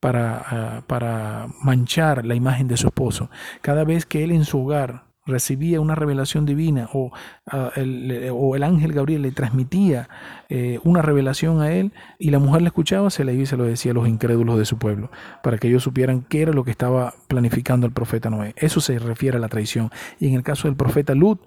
Para, 0.00 0.36
ah, 0.36 0.84
para 0.86 1.46
manchar 1.62 2.26
la 2.26 2.34
imagen 2.34 2.68
de 2.68 2.76
su 2.76 2.88
esposo. 2.88 3.30
Cada 3.62 3.84
vez 3.84 4.04
que 4.04 4.22
él 4.22 4.32
en 4.32 4.44
su 4.44 4.62
hogar 4.62 5.13
recibía 5.26 5.80
una 5.80 5.94
revelación 5.94 6.44
divina 6.44 6.88
o, 6.92 7.12
ah, 7.46 7.70
el, 7.76 8.30
o 8.32 8.56
el 8.56 8.62
ángel 8.62 8.92
Gabriel 8.92 9.22
le 9.22 9.32
transmitía 9.32 10.08
eh, 10.48 10.78
una 10.84 11.02
revelación 11.02 11.62
a 11.62 11.72
él 11.72 11.92
y 12.18 12.30
la 12.30 12.38
mujer 12.38 12.62
le 12.62 12.68
escuchaba, 12.68 13.10
se 13.10 13.24
le 13.24 13.32
iba 13.34 13.42
y 13.42 13.46
se 13.46 13.56
lo 13.56 13.64
decía 13.64 13.92
a 13.92 13.94
los 13.94 14.06
incrédulos 14.06 14.58
de 14.58 14.64
su 14.64 14.78
pueblo, 14.78 15.10
para 15.42 15.58
que 15.58 15.68
ellos 15.68 15.82
supieran 15.82 16.22
qué 16.28 16.42
era 16.42 16.52
lo 16.52 16.64
que 16.64 16.70
estaba 16.70 17.14
planificando 17.28 17.86
el 17.86 17.92
profeta 17.92 18.30
Noé. 18.30 18.54
Eso 18.56 18.80
se 18.80 18.98
refiere 18.98 19.38
a 19.38 19.40
la 19.40 19.48
traición. 19.48 19.90
Y 20.20 20.28
en 20.28 20.34
el 20.34 20.42
caso 20.42 20.68
del 20.68 20.76
profeta 20.76 21.14
Lut, 21.14 21.40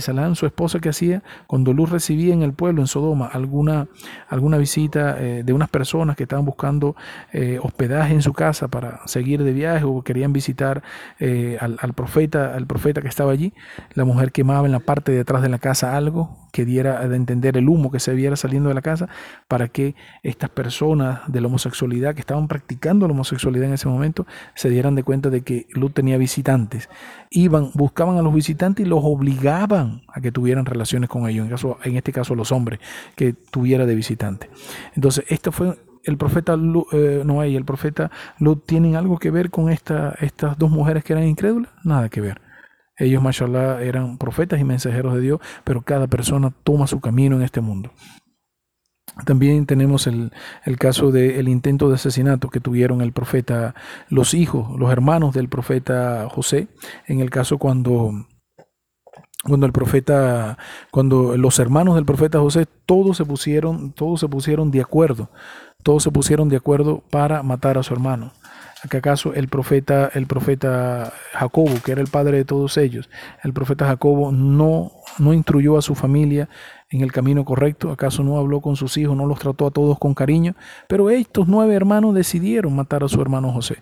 Salam, 0.00 0.34
su 0.34 0.46
esposa 0.46 0.80
que 0.80 0.88
hacía, 0.88 1.22
cuando 1.46 1.72
Lut 1.72 1.90
recibía 1.90 2.34
en 2.34 2.42
el 2.42 2.52
pueblo, 2.52 2.80
en 2.80 2.88
Sodoma, 2.88 3.26
alguna, 3.26 3.86
alguna 4.28 4.58
visita 4.58 5.16
eh, 5.20 5.42
de 5.44 5.52
unas 5.52 5.68
personas 5.68 6.16
que 6.16 6.24
estaban 6.24 6.44
buscando 6.44 6.96
eh, 7.32 7.58
hospedaje 7.62 8.14
en 8.14 8.22
su 8.22 8.32
casa 8.32 8.68
para 8.68 9.06
seguir 9.06 9.44
de 9.44 9.52
viaje 9.52 9.84
o 9.84 10.02
querían 10.02 10.32
visitar 10.32 10.82
al, 11.60 11.76
al, 11.80 11.92
profeta, 11.92 12.54
al 12.54 12.66
profeta 12.66 13.00
que 13.00 13.08
estaba 13.12 13.32
allí, 13.32 13.52
la 13.94 14.04
mujer 14.04 14.32
quemaba 14.32 14.66
en 14.66 14.72
la 14.72 14.80
parte 14.80 15.12
de 15.12 15.20
atrás 15.20 15.42
de 15.42 15.48
la 15.48 15.58
casa 15.58 15.96
algo 15.96 16.36
que 16.52 16.64
diera 16.64 17.08
de 17.08 17.16
entender 17.16 17.56
el 17.56 17.68
humo 17.68 17.90
que 17.90 17.98
se 17.98 18.14
viera 18.14 18.36
saliendo 18.36 18.68
de 18.68 18.74
la 18.74 18.82
casa 18.82 19.08
para 19.48 19.68
que 19.68 19.94
estas 20.22 20.50
personas 20.50 21.20
de 21.26 21.40
la 21.40 21.46
homosexualidad 21.46 22.14
que 22.14 22.20
estaban 22.20 22.46
practicando 22.46 23.06
la 23.06 23.14
homosexualidad 23.14 23.68
en 23.68 23.74
ese 23.74 23.88
momento 23.88 24.26
se 24.54 24.68
dieran 24.68 24.94
de 24.94 25.02
cuenta 25.02 25.30
de 25.30 25.42
que 25.42 25.66
Lut 25.70 25.94
tenía 25.94 26.18
visitantes. 26.18 26.90
Iban, 27.30 27.70
buscaban 27.74 28.18
a 28.18 28.22
los 28.22 28.34
visitantes 28.34 28.84
y 28.84 28.88
los 28.88 29.00
obligaban 29.02 30.02
a 30.08 30.20
que 30.20 30.30
tuvieran 30.30 30.66
relaciones 30.66 31.08
con 31.08 31.28
ellos, 31.28 31.44
en, 31.44 31.50
caso, 31.50 31.78
en 31.84 31.96
este 31.96 32.12
caso 32.12 32.34
los 32.34 32.52
hombres 32.52 32.80
que 33.16 33.32
tuviera 33.32 33.86
de 33.86 33.94
visitante. 33.94 34.50
Entonces, 34.94 35.24
esto 35.28 35.52
fue 35.52 35.76
el 36.04 36.16
profeta 36.16 36.54
eh, 36.92 37.22
Noé 37.24 37.50
y 37.50 37.56
el 37.56 37.64
profeta 37.64 38.10
Lut 38.38 38.66
tienen 38.66 38.96
algo 38.96 39.18
que 39.18 39.30
ver 39.30 39.50
con 39.50 39.70
esta, 39.70 40.16
estas 40.20 40.58
dos 40.58 40.70
mujeres 40.70 41.04
que 41.04 41.12
eran 41.12 41.26
incrédulas? 41.26 41.70
Nada 41.84 42.08
que 42.08 42.20
ver. 42.20 42.40
Ellos, 42.96 43.22
mashallah, 43.22 43.82
eran 43.82 44.18
profetas 44.18 44.60
y 44.60 44.64
mensajeros 44.64 45.14
de 45.14 45.20
Dios, 45.20 45.40
pero 45.64 45.82
cada 45.82 46.06
persona 46.06 46.52
toma 46.62 46.86
su 46.86 47.00
camino 47.00 47.36
en 47.36 47.42
este 47.42 47.60
mundo. 47.60 47.92
También 49.26 49.66
tenemos 49.66 50.06
el, 50.06 50.32
caso 50.78 51.10
del 51.10 51.48
intento 51.48 51.88
de 51.88 51.96
asesinato 51.96 52.48
que 52.48 52.60
tuvieron 52.60 53.02
el 53.02 53.12
profeta, 53.12 53.74
los 54.08 54.32
hijos, 54.32 54.68
los 54.78 54.90
hermanos 54.90 55.34
del 55.34 55.48
profeta 55.48 56.28
José, 56.30 56.68
en 57.06 57.20
el 57.20 57.28
caso 57.28 57.58
cuando, 57.58 58.26
cuando 59.44 59.66
el 59.66 59.72
profeta, 59.72 60.56
cuando 60.90 61.36
los 61.36 61.58
hermanos 61.58 61.96
del 61.96 62.06
profeta 62.06 62.38
José, 62.38 62.66
todos 62.86 63.18
se 63.18 63.26
pusieron, 63.26 63.92
todos 63.92 64.20
se 64.20 64.28
pusieron 64.28 64.70
de 64.70 64.80
acuerdo, 64.80 65.30
todos 65.82 66.02
se 66.02 66.10
pusieron 66.10 66.48
de 66.48 66.56
acuerdo 66.56 67.02
para 67.10 67.42
matar 67.42 67.76
a 67.76 67.82
su 67.82 67.92
hermano 67.92 68.32
acaso 68.90 69.32
el 69.34 69.48
profeta, 69.48 70.10
el 70.14 70.26
profeta 70.26 71.12
Jacobo, 71.32 71.74
que 71.84 71.92
era 71.92 72.00
el 72.00 72.08
padre 72.08 72.38
de 72.38 72.44
todos 72.44 72.76
ellos, 72.76 73.08
el 73.44 73.52
profeta 73.52 73.86
Jacobo 73.86 74.32
no, 74.32 74.92
no 75.18 75.32
instruyó 75.32 75.78
a 75.78 75.82
su 75.82 75.94
familia 75.94 76.48
en 76.90 77.00
el 77.00 77.12
camino 77.12 77.44
correcto, 77.44 77.90
acaso 77.90 78.22
no 78.22 78.38
habló 78.38 78.60
con 78.60 78.76
sus 78.76 78.96
hijos, 78.96 79.16
no 79.16 79.26
los 79.26 79.38
trató 79.38 79.66
a 79.66 79.70
todos 79.70 79.98
con 79.98 80.14
cariño, 80.14 80.54
pero 80.88 81.10
estos 81.10 81.48
nueve 81.48 81.74
hermanos 81.74 82.14
decidieron 82.14 82.74
matar 82.74 83.04
a 83.04 83.08
su 83.08 83.20
hermano 83.22 83.52
José. 83.52 83.76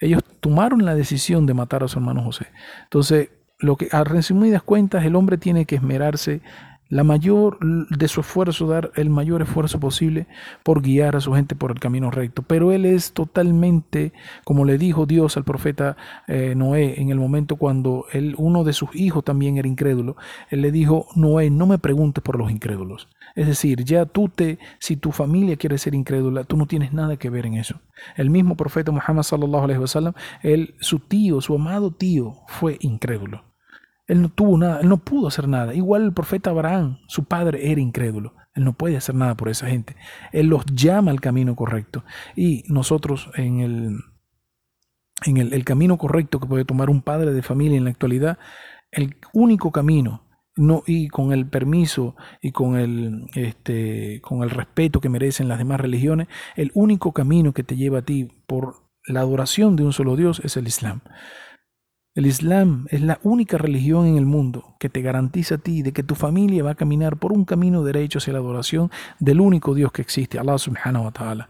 Ellos 0.00 0.22
tomaron 0.40 0.84
la 0.84 0.94
decisión 0.94 1.46
de 1.46 1.54
matar 1.54 1.82
a 1.82 1.88
su 1.88 1.98
hermano 1.98 2.22
José. 2.22 2.46
Entonces, 2.84 3.30
lo 3.58 3.76
que 3.76 3.88
a 3.90 4.04
resumidas 4.04 4.62
cuentas, 4.62 5.04
el 5.04 5.16
hombre 5.16 5.36
tiene 5.36 5.64
que 5.64 5.74
esmerarse 5.74 6.40
la 6.88 7.04
mayor 7.04 7.58
de 7.60 8.08
su 8.08 8.20
esfuerzo, 8.20 8.66
dar 8.66 8.90
el 8.94 9.10
mayor 9.10 9.42
esfuerzo 9.42 9.78
posible 9.78 10.26
por 10.62 10.82
guiar 10.82 11.16
a 11.16 11.20
su 11.20 11.34
gente 11.34 11.54
por 11.54 11.70
el 11.70 11.80
camino 11.80 12.10
recto. 12.10 12.42
Pero 12.42 12.72
él 12.72 12.84
es 12.84 13.12
totalmente, 13.12 14.12
como 14.44 14.64
le 14.64 14.78
dijo 14.78 15.06
Dios 15.06 15.36
al 15.36 15.44
profeta 15.44 15.96
eh, 16.26 16.54
Noé 16.56 17.00
en 17.00 17.10
el 17.10 17.18
momento 17.18 17.56
cuando 17.56 18.06
él, 18.12 18.34
uno 18.38 18.64
de 18.64 18.72
sus 18.72 18.94
hijos 18.94 19.24
también 19.24 19.58
era 19.58 19.68
incrédulo, 19.68 20.16
él 20.50 20.62
le 20.62 20.72
dijo, 20.72 21.06
Noé, 21.14 21.50
no 21.50 21.66
me 21.66 21.78
preguntes 21.78 22.22
por 22.22 22.38
los 22.38 22.50
incrédulos. 22.50 23.08
Es 23.34 23.46
decir, 23.46 23.84
ya 23.84 24.06
tú 24.06 24.28
te, 24.28 24.58
si 24.78 24.96
tu 24.96 25.12
familia 25.12 25.56
quiere 25.56 25.78
ser 25.78 25.94
incrédula, 25.94 26.44
tú 26.44 26.56
no 26.56 26.66
tienes 26.66 26.92
nada 26.92 27.16
que 27.16 27.30
ver 27.30 27.46
en 27.46 27.54
eso. 27.54 27.80
El 28.16 28.30
mismo 28.30 28.56
profeta 28.56 28.90
Muhammad 28.90 29.22
sallallahu 29.22 29.64
alaihi 29.64 29.80
wasallam, 29.80 30.14
él, 30.42 30.74
su 30.80 30.98
tío, 31.00 31.40
su 31.40 31.54
amado 31.54 31.90
tío, 31.92 32.34
fue 32.46 32.78
incrédulo. 32.80 33.47
Él 34.08 34.22
no 34.22 34.30
tuvo 34.30 34.56
nada, 34.56 34.80
él 34.80 34.88
no 34.88 34.96
pudo 34.96 35.28
hacer 35.28 35.46
nada. 35.46 35.74
Igual 35.74 36.02
el 36.02 36.12
profeta 36.12 36.50
Abraham, 36.50 36.98
su 37.06 37.24
padre 37.24 37.70
era 37.70 37.80
incrédulo. 37.80 38.34
Él 38.54 38.64
no 38.64 38.72
puede 38.72 38.96
hacer 38.96 39.14
nada 39.14 39.36
por 39.36 39.48
esa 39.48 39.68
gente. 39.68 39.94
Él 40.32 40.46
los 40.46 40.64
llama 40.66 41.10
al 41.12 41.20
camino 41.20 41.54
correcto. 41.54 42.04
Y 42.34 42.64
nosotros 42.68 43.30
en 43.36 43.60
el, 43.60 43.98
en 45.26 45.36
el, 45.36 45.64
camino 45.64 45.98
correcto 45.98 46.40
que 46.40 46.46
puede 46.46 46.64
tomar 46.64 46.90
un 46.90 47.02
padre 47.02 47.32
de 47.32 47.42
familia 47.42 47.76
en 47.76 47.84
la 47.84 47.90
actualidad, 47.90 48.38
el 48.90 49.16
único 49.32 49.70
camino 49.70 50.24
no, 50.56 50.82
y 50.86 51.08
con 51.08 51.32
el 51.32 51.46
permiso 51.46 52.16
y 52.42 52.50
con 52.50 52.76
el, 52.76 53.26
este, 53.34 54.20
con 54.22 54.42
el 54.42 54.50
respeto 54.50 55.00
que 55.00 55.08
merecen 55.08 55.48
las 55.48 55.58
demás 55.58 55.80
religiones, 55.80 56.26
el 56.56 56.72
único 56.74 57.12
camino 57.12 57.52
que 57.52 57.62
te 57.62 57.76
lleva 57.76 57.98
a 57.98 58.02
ti 58.02 58.28
por 58.46 58.88
la 59.06 59.20
adoración 59.20 59.76
de 59.76 59.84
un 59.84 59.92
solo 59.92 60.16
Dios 60.16 60.40
es 60.44 60.56
el 60.56 60.66
Islam. 60.66 61.02
El 62.18 62.26
Islam 62.26 62.86
es 62.90 63.00
la 63.00 63.20
única 63.22 63.58
religión 63.58 64.04
en 64.08 64.16
el 64.16 64.26
mundo 64.26 64.74
que 64.80 64.88
te 64.88 65.02
garantiza 65.02 65.54
a 65.54 65.58
ti 65.58 65.82
de 65.82 65.92
que 65.92 66.02
tu 66.02 66.16
familia 66.16 66.64
va 66.64 66.72
a 66.72 66.74
caminar 66.74 67.16
por 67.16 67.32
un 67.32 67.44
camino 67.44 67.84
derecho 67.84 68.18
hacia 68.18 68.32
la 68.32 68.40
adoración 68.40 68.90
del 69.20 69.40
único 69.40 69.72
Dios 69.72 69.92
que 69.92 70.02
existe, 70.02 70.36
Allah 70.36 70.58
subhanahu 70.58 71.04
wa 71.04 71.12
ta'ala. 71.12 71.48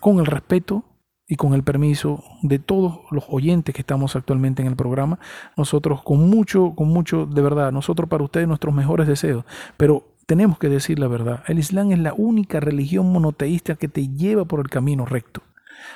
Con 0.00 0.18
el 0.18 0.24
respeto 0.24 0.82
y 1.28 1.36
con 1.36 1.52
el 1.52 1.62
permiso 1.62 2.24
de 2.40 2.58
todos 2.58 3.00
los 3.10 3.24
oyentes 3.28 3.74
que 3.74 3.82
estamos 3.82 4.16
actualmente 4.16 4.62
en 4.62 4.68
el 4.68 4.76
programa, 4.76 5.18
nosotros 5.58 6.02
con 6.02 6.30
mucho, 6.30 6.72
con 6.74 6.88
mucho, 6.88 7.26
de 7.26 7.42
verdad, 7.42 7.72
nosotros 7.72 8.08
para 8.08 8.24
ustedes 8.24 8.48
nuestros 8.48 8.74
mejores 8.74 9.06
deseos, 9.06 9.44
pero 9.76 10.04
tenemos 10.24 10.58
que 10.58 10.70
decir 10.70 10.98
la 10.98 11.08
verdad, 11.08 11.44
el 11.48 11.58
Islam 11.58 11.92
es 11.92 11.98
la 11.98 12.14
única 12.14 12.60
religión 12.60 13.12
monoteísta 13.12 13.74
que 13.74 13.88
te 13.88 14.08
lleva 14.08 14.46
por 14.46 14.60
el 14.60 14.70
camino 14.70 15.04
recto. 15.04 15.42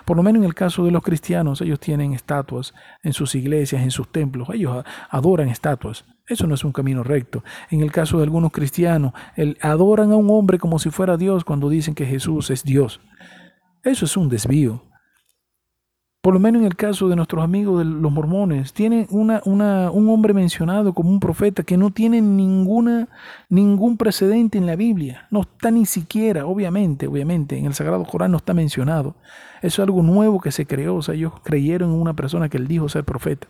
Por 0.04 0.16
lo 0.16 0.22
menos 0.22 0.40
en 0.40 0.46
el 0.46 0.54
caso 0.54 0.84
de 0.84 0.90
los 0.90 1.02
cristianos, 1.02 1.60
ellos 1.60 1.80
tienen 1.80 2.12
estatuas 2.12 2.74
en 3.02 3.12
sus 3.12 3.34
iglesias, 3.34 3.82
en 3.82 3.90
sus 3.90 4.10
templos, 4.10 4.48
ellos 4.52 4.84
adoran 5.08 5.48
estatuas. 5.48 6.04
Eso 6.26 6.46
no 6.46 6.54
es 6.54 6.64
un 6.64 6.72
camino 6.72 7.02
recto. 7.02 7.42
En 7.70 7.80
el 7.80 7.90
caso 7.90 8.18
de 8.18 8.24
algunos 8.24 8.52
cristianos, 8.52 9.12
adoran 9.60 10.12
a 10.12 10.16
un 10.16 10.30
hombre 10.30 10.58
como 10.58 10.78
si 10.78 10.90
fuera 10.90 11.16
Dios 11.16 11.44
cuando 11.44 11.68
dicen 11.68 11.94
que 11.94 12.06
Jesús 12.06 12.50
es 12.50 12.62
Dios. 12.62 13.00
Eso 13.82 14.04
es 14.04 14.16
un 14.16 14.28
desvío 14.28 14.89
por 16.22 16.34
lo 16.34 16.40
menos 16.40 16.60
en 16.60 16.66
el 16.66 16.76
caso 16.76 17.08
de 17.08 17.16
nuestros 17.16 17.42
amigos 17.42 17.78
de 17.78 17.86
los 17.86 18.12
mormones, 18.12 18.74
tienen 18.74 19.06
una, 19.10 19.40
un 19.44 20.08
hombre 20.10 20.34
mencionado 20.34 20.92
como 20.92 21.08
un 21.08 21.18
profeta 21.18 21.62
que 21.62 21.78
no 21.78 21.90
tiene 21.90 22.20
ninguna, 22.20 23.08
ningún 23.48 23.96
precedente 23.96 24.58
en 24.58 24.66
la 24.66 24.76
Biblia. 24.76 25.26
No 25.30 25.40
está 25.40 25.70
ni 25.70 25.86
siquiera, 25.86 26.44
obviamente, 26.44 27.06
obviamente, 27.06 27.56
en 27.56 27.64
el 27.64 27.74
Sagrado 27.74 28.04
Corán 28.04 28.32
no 28.32 28.36
está 28.36 28.52
mencionado. 28.52 29.16
Eso 29.62 29.82
es 29.82 29.86
algo 29.88 30.02
nuevo 30.02 30.40
que 30.40 30.52
se 30.52 30.66
creó. 30.66 30.96
O 30.96 31.02
sea, 31.02 31.14
ellos 31.14 31.32
creyeron 31.42 31.90
en 31.90 32.00
una 32.00 32.12
persona 32.12 32.50
que 32.50 32.58
él 32.58 32.68
dijo 32.68 32.90
ser 32.90 33.04
profeta. 33.04 33.48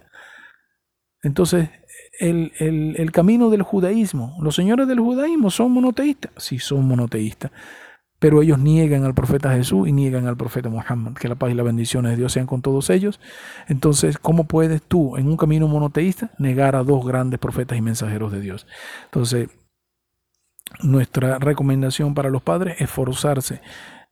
Entonces, 1.25 1.71
el, 2.21 2.53
el 2.61 3.11
camino 3.11 3.51
del 3.51 3.62
judaísmo, 3.62 4.37
los 4.41 4.55
señores 4.55 4.87
del 4.87 5.01
judaísmo 5.01 5.51
son 5.51 5.73
monoteístas. 5.73 6.31
Sí, 6.37 6.61
son 6.61 6.87
monoteístas 6.87 7.51
pero 8.21 8.43
ellos 8.43 8.59
niegan 8.59 9.05
al 9.05 9.14
profeta 9.14 9.53
Jesús 9.53 9.89
y 9.89 9.93
niegan 9.93 10.29
al 10.29 10.37
profeta 10.37 10.68
Muhammad. 10.68 11.14
Que 11.14 11.27
la 11.27 11.35
paz 11.35 11.51
y 11.51 11.55
las 11.55 11.66
bendiciones 11.66 12.12
de 12.12 12.18
Dios 12.18 12.33
sean 12.33 12.47
con 12.47 12.62
todos 12.62 12.91
ellos. 12.91 13.18
Entonces, 13.66 14.18
¿cómo 14.18 14.45
puedes 14.45 14.83
tú, 14.83 15.16
en 15.16 15.27
un 15.27 15.37
camino 15.37 15.66
monoteísta, 15.66 16.31
negar 16.39 16.77
a 16.77 16.85
dos 16.85 17.05
grandes 17.05 17.41
profetas 17.41 17.77
y 17.79 17.81
mensajeros 17.81 18.31
de 18.31 18.41
Dios? 18.41 18.66
Entonces, 19.07 19.49
nuestra 20.83 21.39
recomendación 21.39 22.14
para 22.14 22.29
los 22.31 22.43
padres 22.43 22.77
es 22.79 22.91
forzarse 22.91 23.62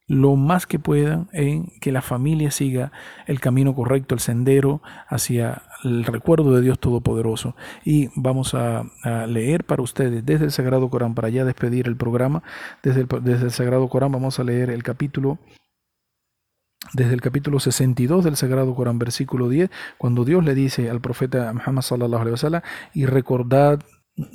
lo 0.08 0.36
más 0.36 0.66
que 0.66 0.78
puedan 0.78 1.28
en 1.32 1.66
que 1.80 1.92
la 1.92 2.02
familia 2.02 2.50
siga 2.50 2.90
el 3.26 3.40
camino 3.40 3.74
correcto, 3.74 4.14
el 4.14 4.20
sendero 4.20 4.82
hacia 5.06 5.62
el 5.84 6.04
recuerdo 6.04 6.54
de 6.54 6.62
Dios 6.62 6.78
Todopoderoso. 6.78 7.54
Y 7.84 8.08
vamos 8.16 8.54
a, 8.54 8.84
leer 9.28 9.64
para 9.64 9.82
ustedes 9.82 10.24
desde 10.24 10.46
el 10.46 10.50
Sagrado 10.50 10.88
Corán, 10.88 11.14
para 11.14 11.28
ya 11.28 11.44
despedir 11.44 11.86
el 11.86 11.96
programa, 11.96 12.42
desde 12.82 13.02
el, 13.02 13.08
desde 13.22 13.44
el 13.44 13.50
Sagrado 13.50 13.88
Corán 13.88 14.10
vamos 14.10 14.40
a 14.40 14.44
leer 14.44 14.70
el 14.70 14.82
capítulo 14.82 15.38
desde 16.92 17.12
el 17.12 17.20
capítulo 17.20 17.60
62 17.60 18.24
del 18.24 18.36
Sagrado 18.36 18.74
Corán, 18.74 18.98
versículo 18.98 19.48
10, 19.48 19.68
cuando 19.98 20.24
Dios 20.24 20.42
le 20.42 20.54
dice 20.54 20.88
al 20.88 21.00
profeta 21.00 21.52
Muhammad 21.52 21.82
sallallahu 21.82 22.20
alaihi 22.22 22.32
wasallam, 22.32 22.62
y 22.94 23.04
recordad 23.04 23.80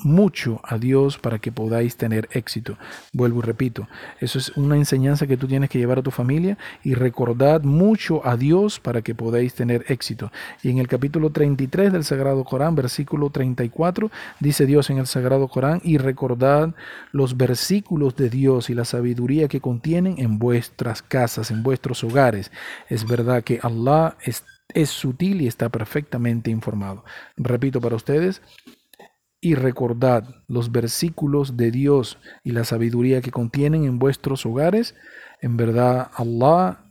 mucho 0.04 0.62
a 0.64 0.78
Dios 0.78 1.18
para 1.18 1.40
que 1.40 1.52
podáis 1.52 1.98
tener 1.98 2.30
éxito. 2.32 2.78
Vuelvo 3.12 3.40
y 3.40 3.44
repito, 3.44 3.88
eso 4.20 4.40
es 4.40 4.50
una 4.58 4.76
enseñanza 4.76 5.28
que 5.28 5.38
tú 5.38 5.48
tienes 5.48 5.70
que 5.70 5.80
llevar 5.80 6.00
a 6.00 6.04
tu 6.04 6.12
familia 6.12 6.58
y 6.84 6.94
recordad 6.94 7.64
mucho 7.64 8.26
a 8.26 8.38
Dios 8.38 8.80
para 8.80 9.02
que 9.02 9.16
podáis 9.16 9.54
tener 9.54 9.86
éxito. 9.88 10.32
Y 10.62 10.70
en 10.70 10.78
el 10.78 10.88
capítulo 10.88 11.32
33 11.32 11.92
del 11.92 12.04
Sagrado 12.04 12.44
Corán, 12.44 12.76
versículo 12.76 13.30
34, 13.30 14.10
dice 14.40 14.66
Dios 14.66 14.90
en 14.90 14.98
el 14.98 15.08
Sagrado 15.08 15.48
Corán, 15.48 15.82
y 15.84 15.98
recordad 15.98 16.74
los 17.12 17.38
versículos 17.38 18.16
de 18.16 18.30
Dios 18.30 18.70
y 18.70 18.74
la 18.74 18.86
sabiduría 18.86 19.48
que 19.48 19.62
contienen 19.62 20.16
en 20.18 20.40
vuestras 20.40 21.02
casas, 21.02 21.52
en 21.52 21.64
vuestros 21.64 22.04
hogares. 22.04 22.52
Es 22.90 23.08
verdad 23.08 23.44
que 23.44 23.60
Allah 23.62 24.16
es, 24.24 24.44
es 24.74 24.90
sutil 24.90 25.42
y 25.42 25.48
está 25.48 25.70
perfectamente 25.70 26.52
informado. 26.52 27.04
Repito 27.38 27.82
para 27.82 27.96
ustedes, 27.96 28.42
y 29.44 29.56
recordad 29.56 30.24
los 30.48 30.72
versículos 30.72 31.58
de 31.58 31.70
Dios 31.70 32.18
y 32.46 32.52
la 32.52 32.64
sabiduría 32.64 33.22
que 33.22 33.30
contienen 33.30 33.84
en 33.84 34.00
vuestros 34.00 34.46
hogares. 34.46 34.96
En 35.42 35.58
verdad, 35.58 36.12
Allah 36.16 36.86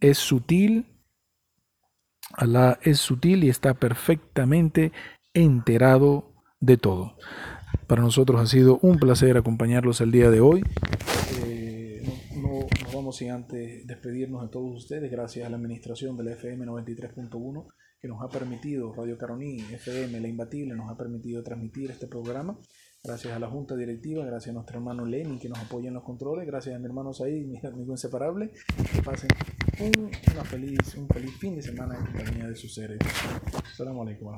es 0.00 0.18
sutil. 0.18 0.84
Allah 2.34 2.78
es 2.82 2.98
sutil 2.98 3.42
y 3.42 3.48
está 3.48 3.72
perfectamente 3.72 4.92
enterado 5.32 6.34
de 6.60 6.76
todo. 6.76 7.16
Para 7.86 8.02
nosotros 8.02 8.38
ha 8.38 8.46
sido 8.46 8.78
un 8.82 8.98
placer 8.98 9.38
acompañarlos 9.38 10.02
el 10.02 10.12
día 10.12 10.30
de 10.30 10.42
hoy. 10.42 10.62
Eh, 11.46 12.02
no, 12.36 12.66
vamos 12.92 13.16
sin 13.16 13.30
antes 13.30 13.86
despedirnos 13.86 14.42
de 14.42 14.48
todos 14.48 14.76
ustedes. 14.76 15.10
Gracias 15.10 15.46
a 15.46 15.48
la 15.48 15.56
administración 15.56 16.18
del 16.18 16.28
FM 16.28 16.66
93.1 16.66 17.66
que 18.04 18.08
nos 18.08 18.20
ha 18.20 18.28
permitido, 18.28 18.92
Radio 18.92 19.16
Caroní, 19.16 19.60
FM, 19.60 20.20
La 20.20 20.28
Imbatible, 20.28 20.74
nos 20.74 20.90
ha 20.90 20.94
permitido 20.94 21.42
transmitir 21.42 21.90
este 21.90 22.06
programa. 22.06 22.58
Gracias 23.02 23.32
a 23.32 23.38
la 23.38 23.48
Junta 23.48 23.76
Directiva, 23.76 24.26
gracias 24.26 24.50
a 24.50 24.52
nuestro 24.52 24.76
hermano 24.76 25.06
Lenny 25.06 25.38
que 25.38 25.48
nos 25.48 25.58
apoya 25.58 25.88
en 25.88 25.94
los 25.94 26.04
controles, 26.04 26.46
gracias 26.46 26.76
a 26.76 26.78
mi 26.78 26.84
hermano 26.84 27.14
Said, 27.14 27.46
mi 27.46 27.58
amigo 27.64 27.92
inseparable. 27.92 28.50
Que 28.92 29.00
pasen 29.00 29.30
un, 29.80 30.10
feliz, 30.44 30.94
un 30.96 31.08
feliz 31.08 31.32
fin 31.38 31.56
de 31.56 31.62
semana 31.62 31.96
en 31.96 32.04
compañía 32.04 32.46
de 32.46 32.56
sus 32.56 32.74
seres. 32.74 32.98
Salam 33.74 33.98
alaikum 33.98 34.28